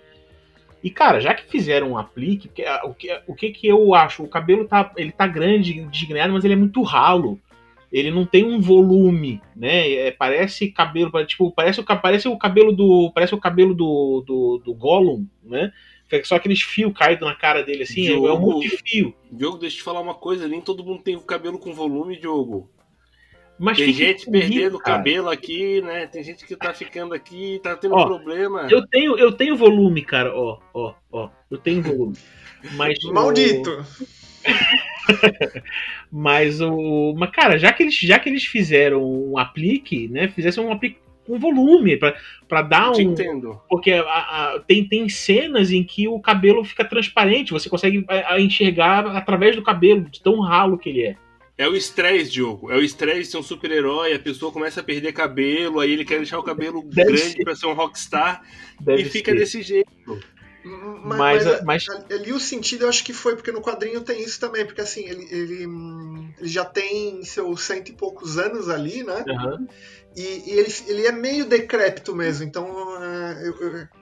[0.83, 4.23] E cara, já que fizeram um aplique, ah, o, que, o que que eu acho?
[4.23, 7.41] O cabelo tá, ele tá grande, desgrenhado, mas ele é muito ralo.
[7.95, 9.89] Ele não tem um volume, né?
[9.93, 14.59] É, parece cabelo, tipo, parece o, parece o cabelo do, parece o cabelo do, do,
[14.65, 15.73] do Gollum, né?
[16.25, 18.51] Só aqueles fios caídos na cara dele assim, é, é um Diogo.
[18.53, 19.15] monte de fio.
[19.31, 22.19] Diogo, deixa eu te falar uma coisa, nem todo mundo tem o cabelo com volume,
[22.19, 22.69] Diogo.
[23.57, 24.97] Mas Tem gente perdendo cara.
[24.99, 26.09] cabelo aqui, né?
[26.09, 28.67] Tem gente que tá ficando aqui, tá tendo Ó, problema.
[28.69, 30.35] Eu tenho, eu tenho volume, cara.
[30.37, 31.29] Ó, ó, ó.
[31.49, 32.17] Eu tenho volume.
[32.75, 33.71] Mas o- Maldito!
[36.11, 37.15] mas o.
[37.17, 40.29] Mas, cara, já que eles, já que eles fizeram um aplique, né?
[40.29, 42.15] Fizessem um aplique com volume, pra,
[42.47, 43.13] pra dar Te um.
[43.13, 43.59] entendo.
[43.69, 48.35] Porque a- a- tem, tem cenas em que o cabelo fica transparente, você consegue a-
[48.35, 51.17] a enxergar através do cabelo, de tão ralo que ele é.
[51.57, 52.71] É o estresse, Diogo.
[52.73, 56.05] É o estresse de ser um super-herói, a pessoa começa a perder cabelo, aí ele
[56.05, 57.45] quer deixar o cabelo Deve grande ser.
[57.45, 58.43] pra ser um rockstar
[58.81, 59.39] Deve e fica ser.
[59.39, 59.89] desse jeito.
[60.65, 64.41] Mas, mas, mas, Ali o sentido eu acho que foi, porque no quadrinho tem isso
[64.41, 69.05] também, porque assim, ele, ele, hum, ele já tem seus cento e poucos anos ali,
[69.05, 69.25] né?
[69.29, 69.67] Aham.
[70.17, 72.67] E, e ele, ele é meio decrépito mesmo, então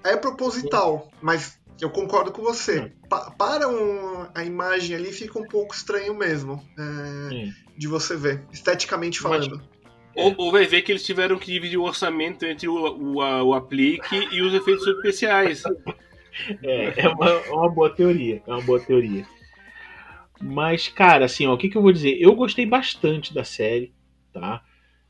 [0.04, 2.92] é, é proposital, mas eu concordo com você.
[3.08, 8.44] Pa- para um- a imagem ali fica um pouco estranho mesmo é, de você ver,
[8.52, 9.72] esteticamente Mas- falando.
[10.14, 13.54] Ou, ou vai ver que eles tiveram que dividir o orçamento entre o, o, o
[13.54, 15.62] aplique e os efeitos especiais.
[16.62, 18.42] É, é uma, é uma boa teoria.
[18.46, 19.24] É uma boa teoria.
[20.40, 22.16] Mas, cara, assim, ó, o que, que eu vou dizer?
[22.20, 23.92] Eu gostei bastante da série,
[24.32, 24.62] tá?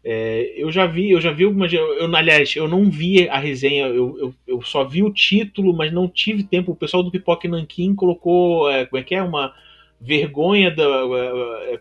[0.04, 1.72] É, eu já vi, eu já vi algumas.
[1.72, 5.72] Eu, eu, aliás, eu não vi a resenha, eu, eu, eu só vi o título,
[5.72, 6.72] mas não tive tempo.
[6.72, 8.68] O pessoal do Pipoque Nankin colocou.
[8.70, 9.22] é, como é que é?
[9.22, 9.54] Uma
[10.00, 10.84] vergonha da.
[10.84, 11.80] é,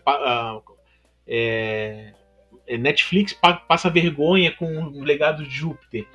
[1.26, 2.12] é,
[2.66, 6.06] é, Netflix pa- passa vergonha com o legado de Júpiter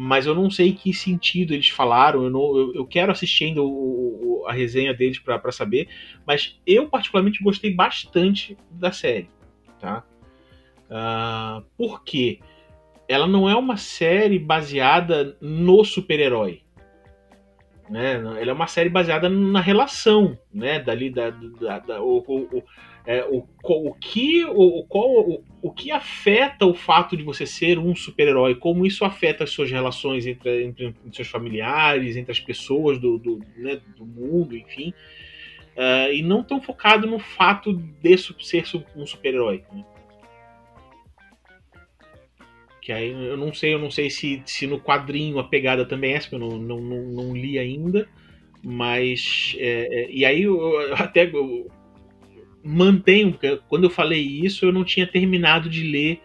[0.00, 2.22] mas eu não sei que sentido eles falaram.
[2.22, 3.66] Eu, não, eu, eu quero assistir ainda o,
[4.42, 5.88] o- a resenha deles para saber.
[6.24, 9.28] Mas eu, particularmente, gostei bastante da série.
[9.80, 10.04] Tá?
[10.88, 12.38] Ah, por quê?
[13.08, 16.62] Ela não é uma série baseada no super-herói.
[17.90, 18.12] Né?
[18.14, 20.78] Ela é uma série baseada na relação, né?
[20.78, 22.64] Dali da, da, da- o, o, o-
[23.08, 27.78] é, o, o que o, qual, o, o que afeta o fato de você ser
[27.78, 32.38] um super-herói, como isso afeta as suas relações entre, entre, entre seus familiares, entre as
[32.38, 34.92] pessoas do, do, né, do mundo, enfim.
[35.74, 39.64] Ah, e não tão focado no fato de ser um super-herói.
[39.72, 39.82] né?
[42.82, 46.12] Que aí eu não sei, eu não sei se, se no quadrinho a pegada também
[46.12, 48.06] é essa, eu não, não, não, não li ainda.
[48.62, 49.56] Mas.
[49.58, 51.70] é, é, e aí eu, eu até eu
[52.68, 56.20] mantenho, porque quando eu falei isso, eu não tinha terminado de ler,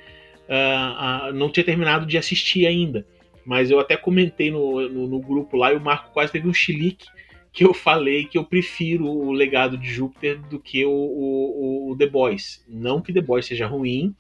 [0.49, 3.07] ah, ah, não tinha terminado de assistir ainda.
[3.45, 6.53] Mas eu até comentei no, no, no grupo lá e o Marco quase teve um
[6.53, 7.05] chilique
[7.51, 11.97] que eu falei que eu prefiro o legado de Júpiter do que o, o, o
[11.97, 12.63] The Boys.
[12.67, 14.13] Não que The Boys seja ruim,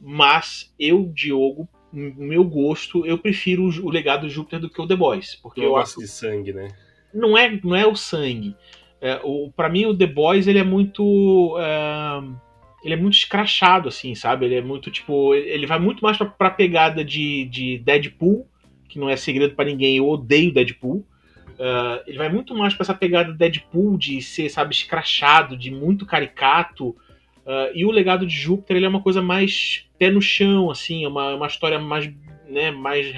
[0.00, 4.80] mas eu, Diogo, no meu gosto, eu prefiro o, o legado de Júpiter do que
[4.80, 5.34] o The Boys.
[5.36, 6.68] Porque Eu eu gosto acho de sangue, né?
[7.12, 8.54] não é, não é o sangue,
[9.00, 11.56] É, o, pra mim, o The Boys, ele é muito.
[11.58, 12.22] É,
[12.82, 14.46] ele é muito escrachado, assim, sabe?
[14.46, 15.34] Ele é muito, tipo.
[15.34, 18.46] Ele vai muito mais pra pegada de, de Deadpool,
[18.88, 21.04] que não é segredo para ninguém, eu odeio Deadpool.
[21.58, 26.06] Uh, ele vai muito mais pra essa pegada Deadpool de ser, sabe, escrachado, de muito
[26.06, 26.90] caricato.
[27.44, 31.04] Uh, e o legado de Júpiter ele é uma coisa mais pé no chão, assim,
[31.04, 32.08] é uma, uma história mais,
[32.48, 33.12] né, mais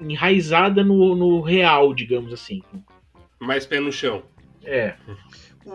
[0.00, 2.62] enraizada no, no real, digamos assim.
[3.38, 4.22] Mais pé no chão.
[4.64, 4.96] É.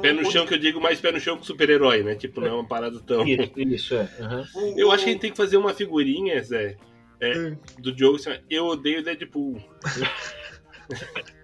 [0.02, 2.16] Pé no chão que eu digo mais pé no chão com super-herói, né?
[2.16, 3.28] Tipo, não é uma parada tão.
[3.28, 4.08] Isso, isso é.
[4.20, 4.74] Uhum.
[4.78, 6.78] Eu acho que a gente tem que fazer uma figurinha, Zé,
[7.20, 7.58] é, hum.
[7.80, 9.58] do jogo assim, Eu odeio Deadpool.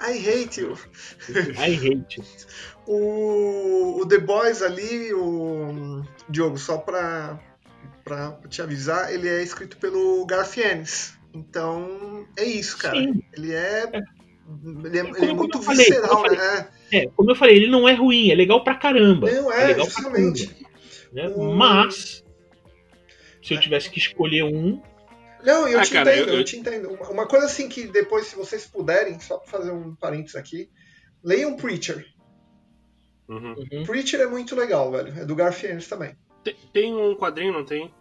[0.00, 0.76] I hate you.
[1.56, 2.24] I hate you.
[2.86, 7.40] O, o The Boys ali, o Diogo, só pra,
[8.04, 11.18] pra te avisar, ele é escrito pelo Garfienes.
[11.32, 12.96] Então, é isso, cara.
[12.96, 13.22] Sim.
[13.32, 13.90] Ele é.
[14.84, 16.68] Ele é, ele é muito falei, visceral, né?
[16.92, 19.30] É, como eu falei, ele não é ruim, é legal pra caramba.
[19.30, 20.46] Não, é, é legal justamente.
[21.14, 21.54] Caramba, né?
[21.54, 22.24] Mas,
[23.42, 24.80] se eu tivesse que escolher um,
[25.44, 26.88] não, eu ah, te cara, entendo, eu, eu, te entendo.
[27.10, 30.70] Uma coisa assim que depois, se vocês puderem, só pra fazer um parênteses aqui,
[31.22, 32.06] leiam Preacher.
[33.28, 33.54] Uhum.
[33.70, 33.84] uhum.
[33.84, 35.12] Preacher é muito legal, velho.
[35.20, 36.16] É do Garfield também.
[36.42, 37.92] Tem, tem, um quadrinho, não tem?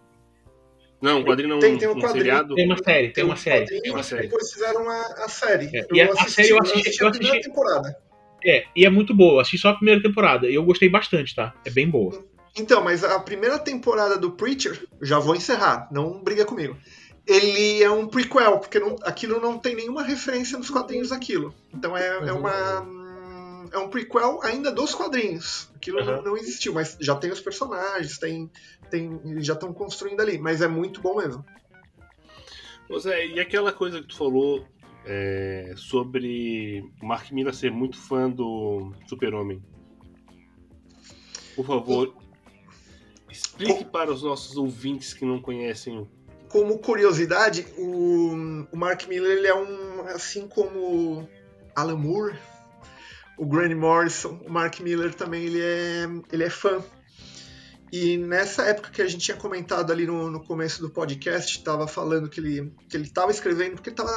[1.04, 1.60] Não, um quadrinho não.
[1.60, 2.24] Tem, tem um, um quadrinho.
[2.24, 2.56] Seriado?
[2.56, 3.66] Tem uma série, tem, tem uma série.
[3.66, 4.22] Tem uma série.
[4.22, 5.66] Depois fizeram a, a série.
[5.78, 5.86] É.
[5.92, 7.98] E a, assisti, a, série eu assisti, eu assisti, eu assisti a primeira temporada.
[8.46, 9.34] É, e é muito boa.
[9.34, 10.50] Eu assisti só a primeira temporada.
[10.50, 11.54] E eu gostei bastante, tá?
[11.66, 12.24] É bem boa.
[12.58, 16.78] Então, mas a primeira temporada do Preacher, já vou encerrar, não briga comigo
[17.26, 21.54] ele é um prequel, porque não, aquilo não tem nenhuma referência nos quadrinhos daquilo.
[21.74, 22.86] Então é, é uma.
[23.74, 25.70] É um prequel ainda dos quadrinhos.
[25.76, 26.06] Aquilo uhum.
[26.06, 28.50] não, não, existiu, mas já tem os personagens, tem,
[28.90, 31.44] tem, já estão construindo ali, mas é muito bom mesmo.
[33.00, 34.66] Zé, e aquela coisa que tu falou
[35.06, 39.64] é, sobre Mark Miller ser muito fã do Super-Homem?
[41.56, 42.16] Por favor,
[43.30, 46.08] explique para os nossos ouvintes que não conhecem
[46.54, 51.28] como curiosidade, o, o Mark Miller ele é um, assim como
[51.76, 52.38] Alan Moore,
[53.38, 56.84] o Grant Morrison, o Mark Miller também ele é, ele é fã.
[57.92, 61.88] E nessa época que a gente tinha comentado ali no, no começo do podcast, estava
[61.88, 64.12] falando que ele que ele estava escrevendo, porque ele, tava,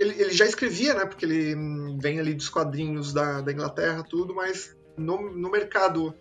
[0.00, 1.04] ele, ele já escrevia, né?
[1.04, 1.54] Porque ele
[2.00, 6.14] vem ali dos quadrinhos da, da Inglaterra, tudo, mas no, no mercado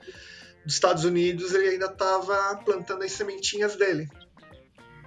[0.65, 4.09] dos Estados Unidos ele ainda estava plantando as sementinhas dele.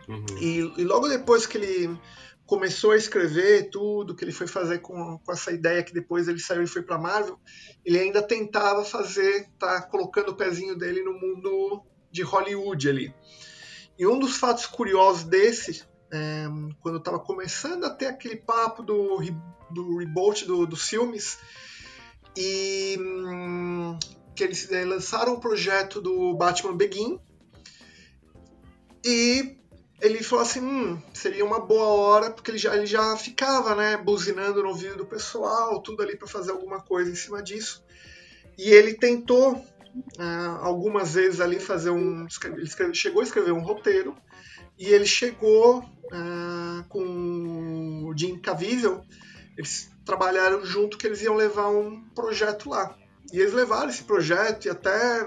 [0.08, 0.24] Uhum.
[0.40, 1.98] E, e, logo depois que ele
[2.46, 6.38] começou a escrever tudo, que ele foi fazer com, com essa ideia que depois ele
[6.38, 7.38] saiu e foi para Marvel,
[7.84, 13.14] ele ainda tentava fazer, tá colocando o pezinho dele no mundo de Hollywood ali.
[13.98, 16.46] E um dos fatos curiosos desse, é,
[16.80, 19.18] quando estava começando a ter aquele papo do,
[19.70, 21.38] do reboot do, dos filmes,
[22.36, 23.98] e hum,
[24.36, 27.18] que eles é, lançaram o projeto do Batman Begin,
[29.04, 29.55] e
[30.00, 33.96] ele falou assim, hum, seria uma boa hora, porque ele já, ele já ficava, né,
[33.96, 37.82] buzinando no ouvido do pessoal, tudo ali para fazer alguma coisa em cima disso.
[38.58, 43.62] E ele tentou uh, algumas vezes ali fazer um, ele escreve, chegou a escrever um
[43.62, 44.16] roteiro
[44.78, 49.02] e ele chegou uh, com o Jim Caviezel,
[49.56, 52.94] eles trabalharam junto que eles iam levar um projeto lá.
[53.32, 55.26] E eles levaram esse projeto e até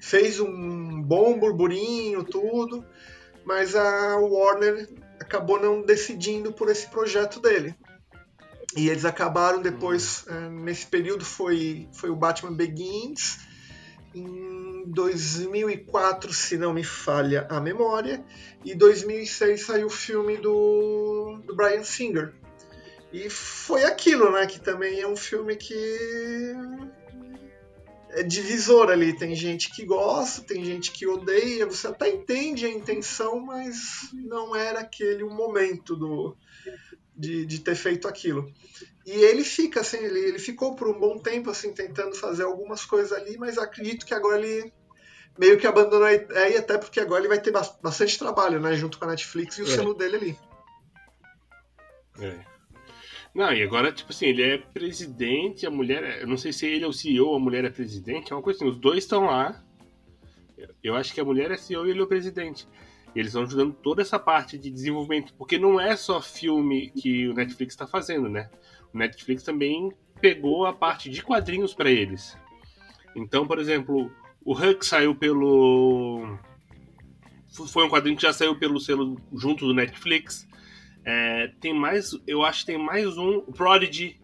[0.00, 2.84] fez um bom burburinho, tudo
[3.46, 4.88] mas a Warner
[5.20, 7.74] acabou não decidindo por esse projeto dele.
[8.76, 10.64] E eles acabaram depois, uhum.
[10.64, 13.38] nesse período foi, foi o Batman Begins,
[14.12, 18.24] em 2004, se não me falha a memória,
[18.64, 22.34] e 2006 saiu o filme do, do Brian Singer.
[23.12, 24.46] E foi aquilo, né?
[24.46, 26.54] Que também é um filme que
[28.16, 29.12] é divisor ali.
[29.12, 31.66] Tem gente que gosta, tem gente que odeia.
[31.66, 36.34] Você até entende a intenção, mas não era aquele o momento do,
[37.14, 38.50] de, de ter feito aquilo.
[39.04, 42.84] E ele fica assim, ele, ele ficou por um bom tempo assim tentando fazer algumas
[42.86, 44.72] coisas ali, mas acredito que agora ele
[45.38, 48.98] meio que abandonou a ideia, até porque agora ele vai ter bastante trabalho, né, junto
[48.98, 49.76] com a Netflix e o é.
[49.76, 50.38] selo dele ali.
[52.18, 52.55] É.
[53.36, 56.02] Não, e agora, tipo assim, ele é presidente, a mulher.
[56.02, 58.40] É, eu não sei se ele é o CEO, a mulher é presidente, é uma
[58.40, 59.62] coisa assim, os dois estão lá.
[60.82, 62.66] Eu acho que a mulher é CEO e ele é o presidente.
[63.14, 67.28] E eles estão ajudando toda essa parte de desenvolvimento, porque não é só filme que
[67.28, 68.48] o Netflix está fazendo, né?
[68.90, 72.38] O Netflix também pegou a parte de quadrinhos para eles.
[73.14, 74.10] Então, por exemplo,
[74.42, 76.38] o Huck saiu pelo.
[77.68, 80.48] Foi um quadrinho que já saiu pelo selo junto do Netflix.
[81.06, 84.20] É, tem mais, eu acho que tem mais um, o Prodigy,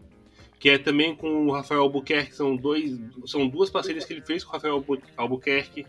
[0.59, 4.43] que é também com o Rafael Albuquerque, são, dois, são duas parcerias que ele fez
[4.43, 5.87] com o Rafael Albuquerque.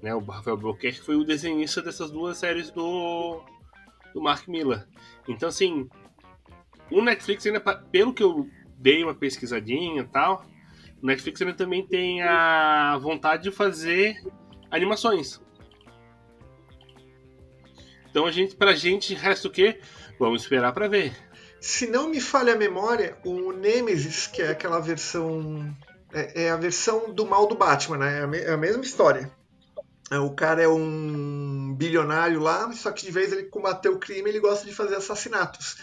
[0.00, 3.42] Né, o Rafael Albuquerque foi o desenhista dessas duas séries do,
[4.14, 4.86] do Mark Miller.
[5.28, 5.88] Então, assim,
[6.88, 8.48] o Netflix ainda, pelo que eu
[8.78, 10.44] dei uma pesquisadinha e tal,
[11.02, 14.22] o Netflix ainda também tem a vontade de fazer
[14.70, 15.40] animações.
[18.08, 19.80] Então a gente, pra gente resta o quê?
[20.22, 21.12] Vamos esperar para ver.
[21.60, 25.76] Se não me falha a memória, o Nemesis, que é aquela versão.
[26.12, 28.20] É, é a versão do mal do Batman, né?
[28.20, 29.28] É a, é mesma história.
[30.12, 34.30] É, o cara é um bilionário lá, só que de vez ele combater o crime,
[34.30, 35.76] ele gosta de fazer assassinatos.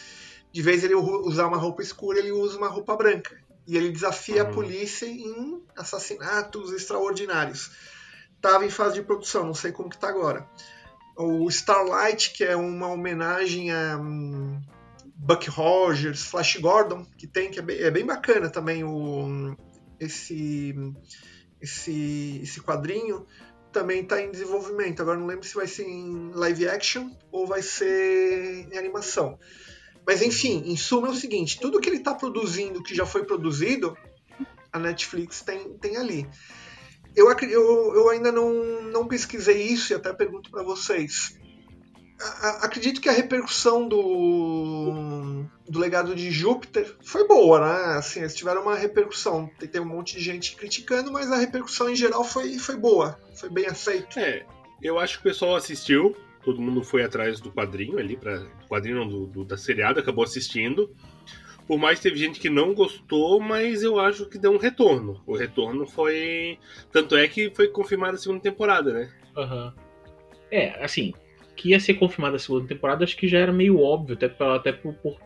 [0.53, 3.37] De vez ele usar uma roupa escura, ele usa uma roupa branca.
[3.67, 4.49] E ele desafia uhum.
[4.49, 7.71] a polícia em assassinatos extraordinários.
[8.39, 10.47] Tava em fase de produção, não sei como que tá agora.
[11.21, 14.57] O Starlight, que é uma homenagem a um,
[15.15, 19.53] Buck Rogers, Flash Gordon, que tem, que é bem, é bem bacana também o,
[19.99, 20.73] esse,
[21.59, 23.27] esse, esse quadrinho
[23.69, 25.01] também está em desenvolvimento.
[25.01, 29.37] Agora não lembro se vai ser em live action ou vai ser em animação.
[30.07, 33.25] Mas enfim, em suma é o seguinte: tudo que ele está produzindo, que já foi
[33.25, 33.97] produzido,
[34.71, 36.25] a Netflix tem, tem ali.
[37.19, 41.37] Eu, eu, eu ainda não, não pesquisei isso e até pergunto para vocês.
[42.41, 47.97] A, acredito que a repercussão do, do legado de Júpiter foi boa, né?
[47.97, 49.51] Assim, eles tiveram uma repercussão.
[49.59, 53.19] Tem, tem um monte de gente criticando, mas a repercussão em geral foi, foi boa.
[53.35, 54.17] Foi bem aceito.
[54.17, 54.45] É,
[54.81, 56.15] eu acho que o pessoal assistiu.
[56.41, 60.89] Todo mundo foi atrás do quadrinho ali, para quadrinho do, do, da seriada, acabou assistindo.
[61.69, 65.21] Por mais que teve gente que não gostou, mas eu acho que deu um retorno.
[65.27, 66.57] O retorno foi.
[66.91, 69.13] Tanto é que foi confirmada a segunda temporada, né?
[69.37, 69.71] Uhum.
[70.49, 71.13] É, assim,
[71.55, 74.71] que ia ser confirmada a segunda temporada, acho que já era meio óbvio, até, até
[74.71, 75.19] por, por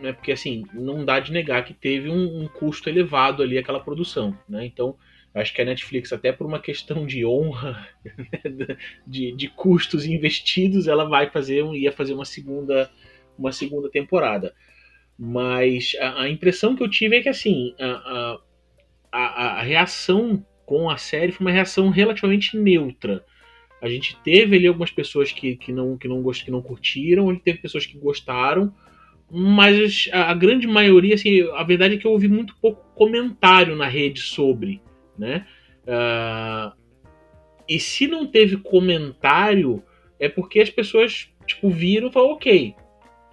[0.00, 3.80] né, porque assim, não dá de negar que teve um, um, custo elevado ali aquela
[3.80, 4.64] produção, né?
[4.64, 4.96] Então,
[5.34, 7.86] acho que a Netflix, até por uma questão de honra,
[9.06, 12.90] de, de custos investidos, ela vai fazer, ia fazer uma segunda,
[13.38, 14.54] uma segunda temporada.
[15.22, 18.38] Mas a, a, impressão que eu tive é que assim a,
[19.12, 23.22] a, a, reação com a série foi uma reação relativamente neutra.
[23.82, 27.28] A gente teve ali algumas pessoas que, que, não, que, não, gost, que não curtiram,
[27.28, 28.74] a gente teve pessoas que gostaram,
[29.30, 33.86] mas a, grande maioria, assim, a verdade é que eu ouvi muito pouco comentário na
[33.86, 34.80] rede sobre,
[35.18, 35.46] né?
[35.82, 36.72] Uh,
[37.68, 39.82] e se não teve comentário,
[40.18, 42.74] é porque as pessoas, tipo, viram e falaram, ok.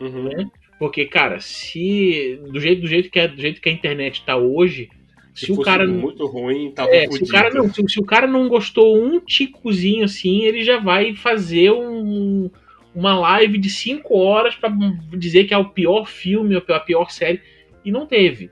[0.01, 0.23] Uhum.
[0.23, 0.49] Né?
[0.79, 2.39] Porque, cara, se.
[2.51, 4.89] Do jeito, do jeito, que, é, do jeito que a internet tá hoje.
[5.33, 5.87] Se, se o cara.
[5.87, 9.19] Muito ruim, tava é, se o cara não se, se, o cara não gostou um
[9.19, 12.49] ticozinho assim, ele já vai fazer um,
[12.93, 14.71] uma live de 5 horas para
[15.15, 17.41] dizer que é o pior filme, a pior série.
[17.83, 18.51] E não teve.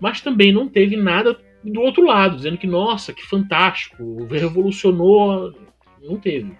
[0.00, 5.52] Mas também não teve nada do outro lado, dizendo que, nossa, que fantástico, revolucionou.
[6.02, 6.52] Não teve.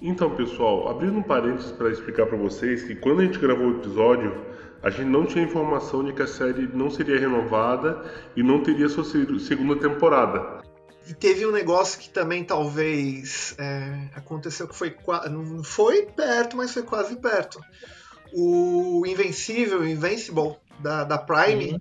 [0.00, 3.78] Então, pessoal, abrindo um parênteses para explicar para vocês que quando a gente gravou o
[3.78, 4.44] episódio,
[4.82, 8.04] a gente não tinha informação de que a série não seria renovada
[8.36, 10.62] e não teria sua segunda temporada.
[11.08, 14.94] E teve um negócio que também talvez é, aconteceu que foi
[15.30, 17.58] não foi perto, mas foi quase perto.
[18.34, 21.80] O Invencível, Invincible da, da Prime, uhum.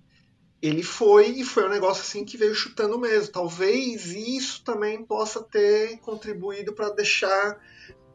[0.62, 3.34] ele foi e foi um negócio assim que veio chutando mesmo.
[3.34, 7.60] Talvez isso também possa ter contribuído para deixar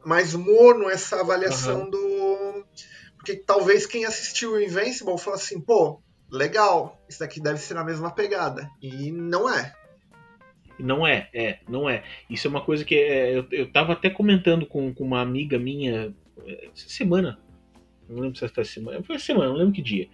[0.05, 1.90] mais morno essa avaliação uhum.
[1.90, 2.66] do.
[3.16, 7.84] Porque talvez quem assistiu o Invincible fala assim, pô, legal, isso daqui deve ser a
[7.84, 8.70] mesma pegada.
[8.80, 9.74] E não é.
[10.78, 12.03] Não é, é, não é.
[12.28, 15.59] Isso é uma coisa que é, eu, eu tava até comentando com, com uma amiga
[15.59, 16.14] minha
[16.46, 17.38] essa semana.
[18.09, 19.03] Não lembro se foi semana.
[19.03, 20.09] Foi semana, não lembro que dia.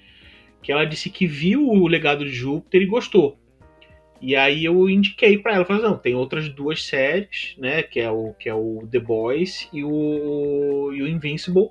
[0.63, 3.39] Que ela disse que viu o legado de Júpiter e gostou.
[4.21, 8.11] E aí eu indiquei para ela, falei, não, tem outras duas séries, né, que é
[8.11, 11.71] o que é o The Boys e o, e o Invincible.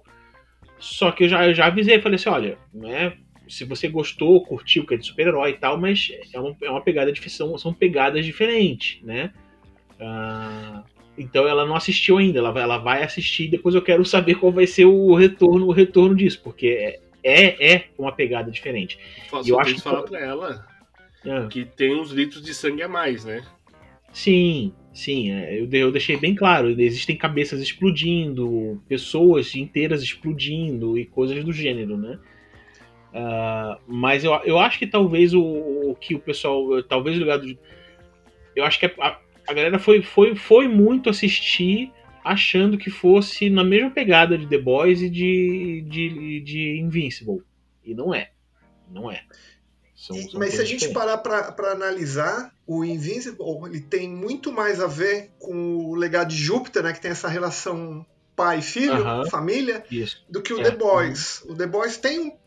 [0.77, 3.13] Só que eu já, eu já avisei, falei assim, olha, né,
[3.47, 6.81] se você gostou, curtiu, que é de super-herói e tal, mas é uma, é uma
[6.81, 9.31] pegada de ficção, são pegadas diferentes, né?
[9.99, 10.83] Uh,
[11.17, 14.51] então ela não assistiu ainda, ela vai, ela vai assistir depois eu quero saber qual
[14.51, 18.99] vai ser o retorno, o retorno disso, porque é, é, é uma pegada diferente.
[19.29, 20.74] Posso, eu acho que falar para ela
[21.25, 21.47] é.
[21.47, 23.43] que tem uns litros de sangue a mais, né?
[24.13, 26.69] Sim, sim, é, eu, eu deixei bem claro.
[26.79, 32.17] Existem cabeças explodindo, pessoas inteiras explodindo e coisas do gênero, né?
[33.15, 36.83] Uh, mas eu, eu acho que talvez o, o que o pessoal.
[36.83, 37.57] Talvez o ligado.
[38.55, 41.91] Eu acho que a, a galera foi, foi, foi muito assistir
[42.23, 47.41] achando que fosse na mesma pegada de The Boys e de, de, de Invincible.
[47.83, 48.31] E não é.
[48.91, 49.21] Não é.
[50.05, 54.51] São, E- são mas se a gente parar para analisar, o Invincible ele tem muito
[54.51, 59.29] mais a ver com o legado de Júpiter, né, que tem essa relação pai-filho, Aham.
[59.31, 60.23] família, Isso.
[60.29, 60.63] do que o É.
[60.63, 61.41] The Boys.
[61.49, 62.37] O The Boys tem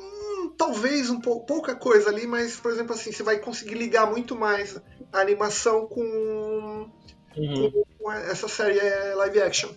[0.00, 4.10] um, talvez um pou- pouca coisa ali, mas por exemplo assim, você vai conseguir ligar
[4.10, 4.80] muito mais
[5.12, 6.88] a animação com,
[7.36, 7.84] Uhum.
[7.98, 9.70] com essa série é, live action.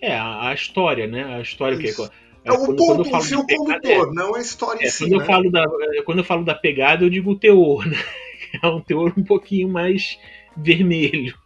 [0.00, 1.24] É, a, a história, né?
[1.36, 2.08] A história que Isso.
[2.46, 4.84] É o quando, quando ponto, eu o fio de pegada, condutor, não a história é,
[4.84, 4.98] em é, si.
[5.04, 5.24] quando eu né?
[5.26, 5.64] falo da
[6.04, 7.96] quando eu falo da pegada, eu digo o teor, né?
[8.62, 10.18] É um teor um pouquinho mais
[10.56, 11.36] vermelho.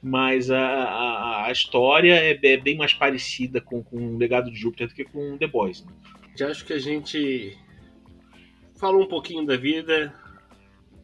[0.00, 4.56] Mas a, a, a história é, é bem mais parecida com, com o legado de
[4.56, 5.84] Júpiter do que com The Boys.
[5.84, 5.92] Né?
[6.36, 7.58] Já acho que a gente
[8.78, 10.14] falou um pouquinho da vida,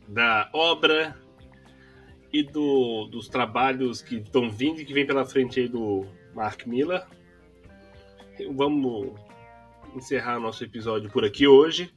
[0.07, 1.17] da obra
[2.33, 6.65] e do- dos trabalhos que estão vindo e que vem pela frente aí do Mark
[6.67, 7.05] Miller.
[8.55, 9.13] Vamos
[9.95, 11.95] encerrar nosso episódio por aqui hoje.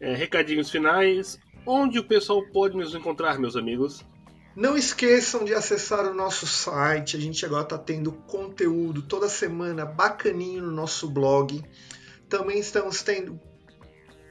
[0.00, 1.38] É, recadinhos finais.
[1.66, 4.04] Onde o pessoal pode nos encontrar, meus amigos?
[4.54, 7.16] Não esqueçam de acessar o nosso site.
[7.16, 11.62] A gente agora está tendo conteúdo toda semana bacaninho no nosso blog.
[12.28, 13.38] Também estamos tendo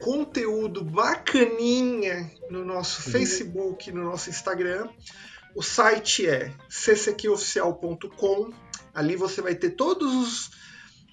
[0.00, 3.12] conteúdo bacaninha no nosso Uhum.
[3.12, 4.88] Facebook, no nosso Instagram.
[5.54, 8.50] O site é ccqoficial.com.
[8.94, 10.50] Ali você vai ter todos os,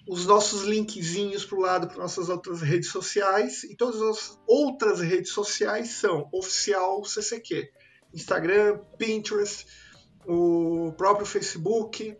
[0.07, 3.63] os nossos linkzinhos para o lado para nossas outras redes sociais.
[3.63, 7.69] E todas as outras redes sociais são oficial CCQ.
[8.13, 9.65] Instagram, Pinterest,
[10.27, 12.15] o próprio Facebook.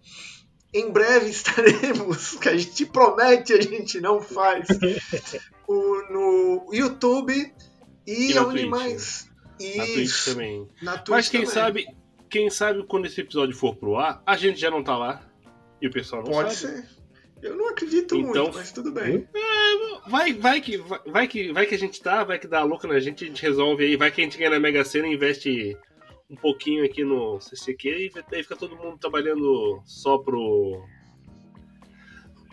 [0.73, 4.67] Em breve estaremos, que a gente promete, a gente não faz,
[5.67, 7.53] o- no YouTube
[8.07, 8.69] e, E onde Twitch.
[8.69, 9.29] mais?
[9.77, 10.67] Na Twitch também.
[10.81, 11.53] na Twitch Mas quem também.
[11.53, 11.85] sabe,
[12.29, 15.29] quem sabe quando esse episódio for pro ar, a gente já não tá lá.
[15.79, 16.73] E o pessoal não Pode sabe.
[16.77, 16.89] ser.
[17.43, 19.27] Eu não acredito Então- muito, mas tudo bem.
[20.07, 22.87] Vai, vai que vai, vai que vai que a gente tá, vai que dá louca
[22.87, 25.13] na gente, a gente resolve aí, vai que a gente ganha na Mega Sena e
[25.13, 25.77] investe
[26.29, 30.83] um pouquinho aqui no CCQ e aí fica todo mundo trabalhando só pro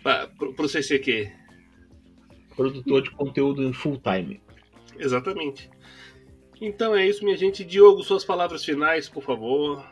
[0.03, 1.31] pra- pro, pro CCQ.
[2.55, 4.41] Produtor de conteúdo em full time.
[4.99, 5.69] Exatamente.
[6.59, 7.63] Então é isso, minha gente.
[7.63, 9.83] Diogo, suas palavras finais, por favor.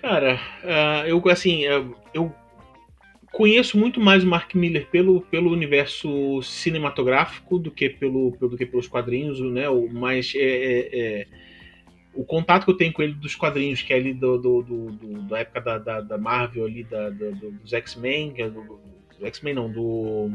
[0.00, 1.84] Cara, ah, eu assim, ah,
[2.14, 2.32] eu
[3.32, 8.56] conheço muito mais o Mark Miller pelo, pelo universo cinematográfico do que, pelo, pelo- do
[8.56, 9.68] que pelos quadrinhos, né?
[9.68, 11.26] O, mas é, é- é,
[12.14, 14.92] o contato que eu tenho com ele dos quadrinhos, que é ali do, do- do-
[14.92, 18.80] do- da época da, da- da Marvel ali, da, da- do- dos X-Men, é do,
[19.22, 20.30] X-Men não, do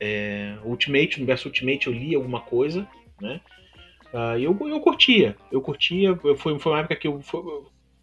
[0.00, 2.86] é, Ultimate, universo Ultimate, eu li alguma coisa,
[3.20, 3.40] né?
[4.38, 7.20] E eu, eu curtia, eu curtia, foi, foi uma época que eu.
[7.20, 7.42] Foi,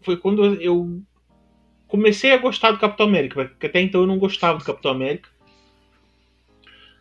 [0.02, 1.02] foi quando eu
[1.92, 5.28] comecei a gostar do Capitão América, porque até então eu não gostava do Capitão América.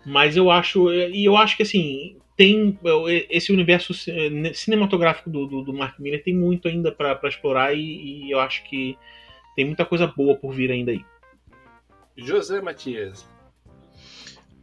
[0.06, 0.92] Mas eu acho.
[0.92, 2.18] E eu acho que assim.
[2.38, 2.80] Tem
[3.30, 4.12] esse universo ci-
[4.56, 8.64] cinematográfico do, do, do Mark Miller tem muito ainda para explorar e, e eu acho
[8.64, 8.98] que
[9.56, 11.06] tem muita coisa boa por vir ainda aí.
[12.18, 13.28] José Matias.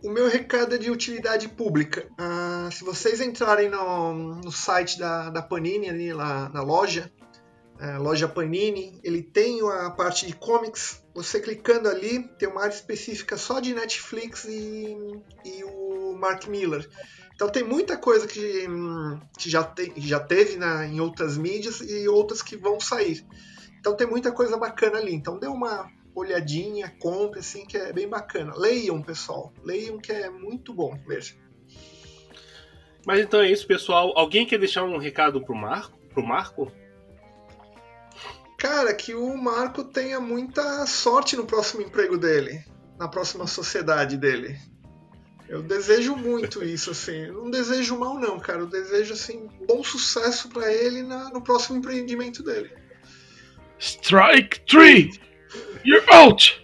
[0.03, 2.09] O meu recado é de utilidade pública.
[2.19, 7.13] Ah, se vocês entrarem no, no site da, da Panini, ali lá na loja,
[7.81, 11.03] é, loja Panini, ele tem a parte de comics.
[11.15, 14.97] Você clicando ali, tem uma área específica só de Netflix e,
[15.45, 16.89] e o Mark Miller.
[17.35, 21.81] Então tem muita coisa que, hum, que já, te, já teve na, em outras mídias
[21.81, 23.25] e outras que vão sair.
[23.79, 25.15] Então tem muita coisa bacana ali.
[25.15, 28.55] Então dê uma olhadinha, compre, assim, que é bem bacana.
[28.57, 29.53] Leiam, pessoal.
[29.63, 31.25] Leiam que é muito bom ler.
[33.07, 34.13] Mas então é isso, pessoal.
[34.17, 35.97] Alguém quer deixar um recado pro Marco?
[36.09, 36.73] Pro Marco?
[38.59, 42.63] Cara, que o Marco tenha muita sorte no próximo emprego dele,
[42.99, 44.59] na próxima sociedade dele.
[45.49, 47.27] Eu desejo muito isso, assim.
[47.27, 48.59] Eu não desejo mal, não, cara.
[48.59, 52.71] Eu desejo, assim, bom sucesso para ele na- no próximo empreendimento dele.
[53.79, 55.21] Strike 3!
[55.85, 56.61] You're out!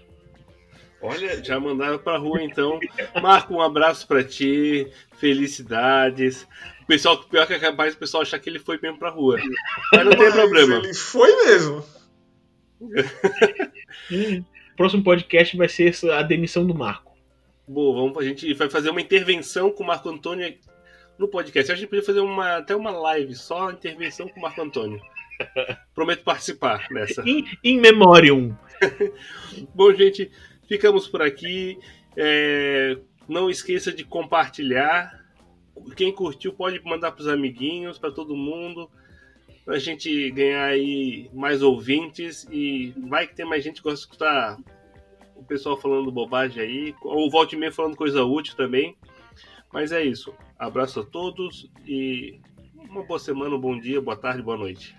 [1.01, 2.81] Olha, já mandaram pra rua então.
[3.23, 4.91] Marco, um abraço pra ti.
[5.19, 6.47] Felicidades.
[6.85, 9.39] O pessoal, pior que é capaz o pessoal achar que ele foi mesmo pra rua.
[9.91, 10.75] Mas não tem Mas problema.
[10.77, 11.83] Ele foi mesmo.
[14.77, 17.17] Próximo podcast vai ser a demissão do Marco.
[17.67, 20.55] Boa, vamos, a gente vai fazer uma intervenção com o Marco Antônio
[21.19, 21.73] no podcast.
[21.73, 25.01] A gente podia fazer uma, até uma live só intervenção com o Marco Antônio.
[25.95, 27.23] Prometo participar dessa.
[27.27, 28.59] In, in memoriam.
[29.75, 30.31] Bom, gente,
[30.69, 31.79] ficamos por aqui.
[32.15, 35.24] É, não esqueça de compartilhar.
[35.97, 38.91] Quem curtiu pode mandar para os amiguinhos, para todo mundo,
[39.65, 43.97] para a gente ganhar aí mais ouvintes e vai que tem mais gente que gosta
[43.97, 44.59] de escutar
[45.35, 48.97] o pessoal falando bobagem aí, ou o Volte meio falando coisa útil também.
[49.73, 50.33] Mas é isso.
[50.59, 52.41] Abraço a todos e
[52.75, 54.95] uma boa semana, um bom dia, boa tarde, boa noite.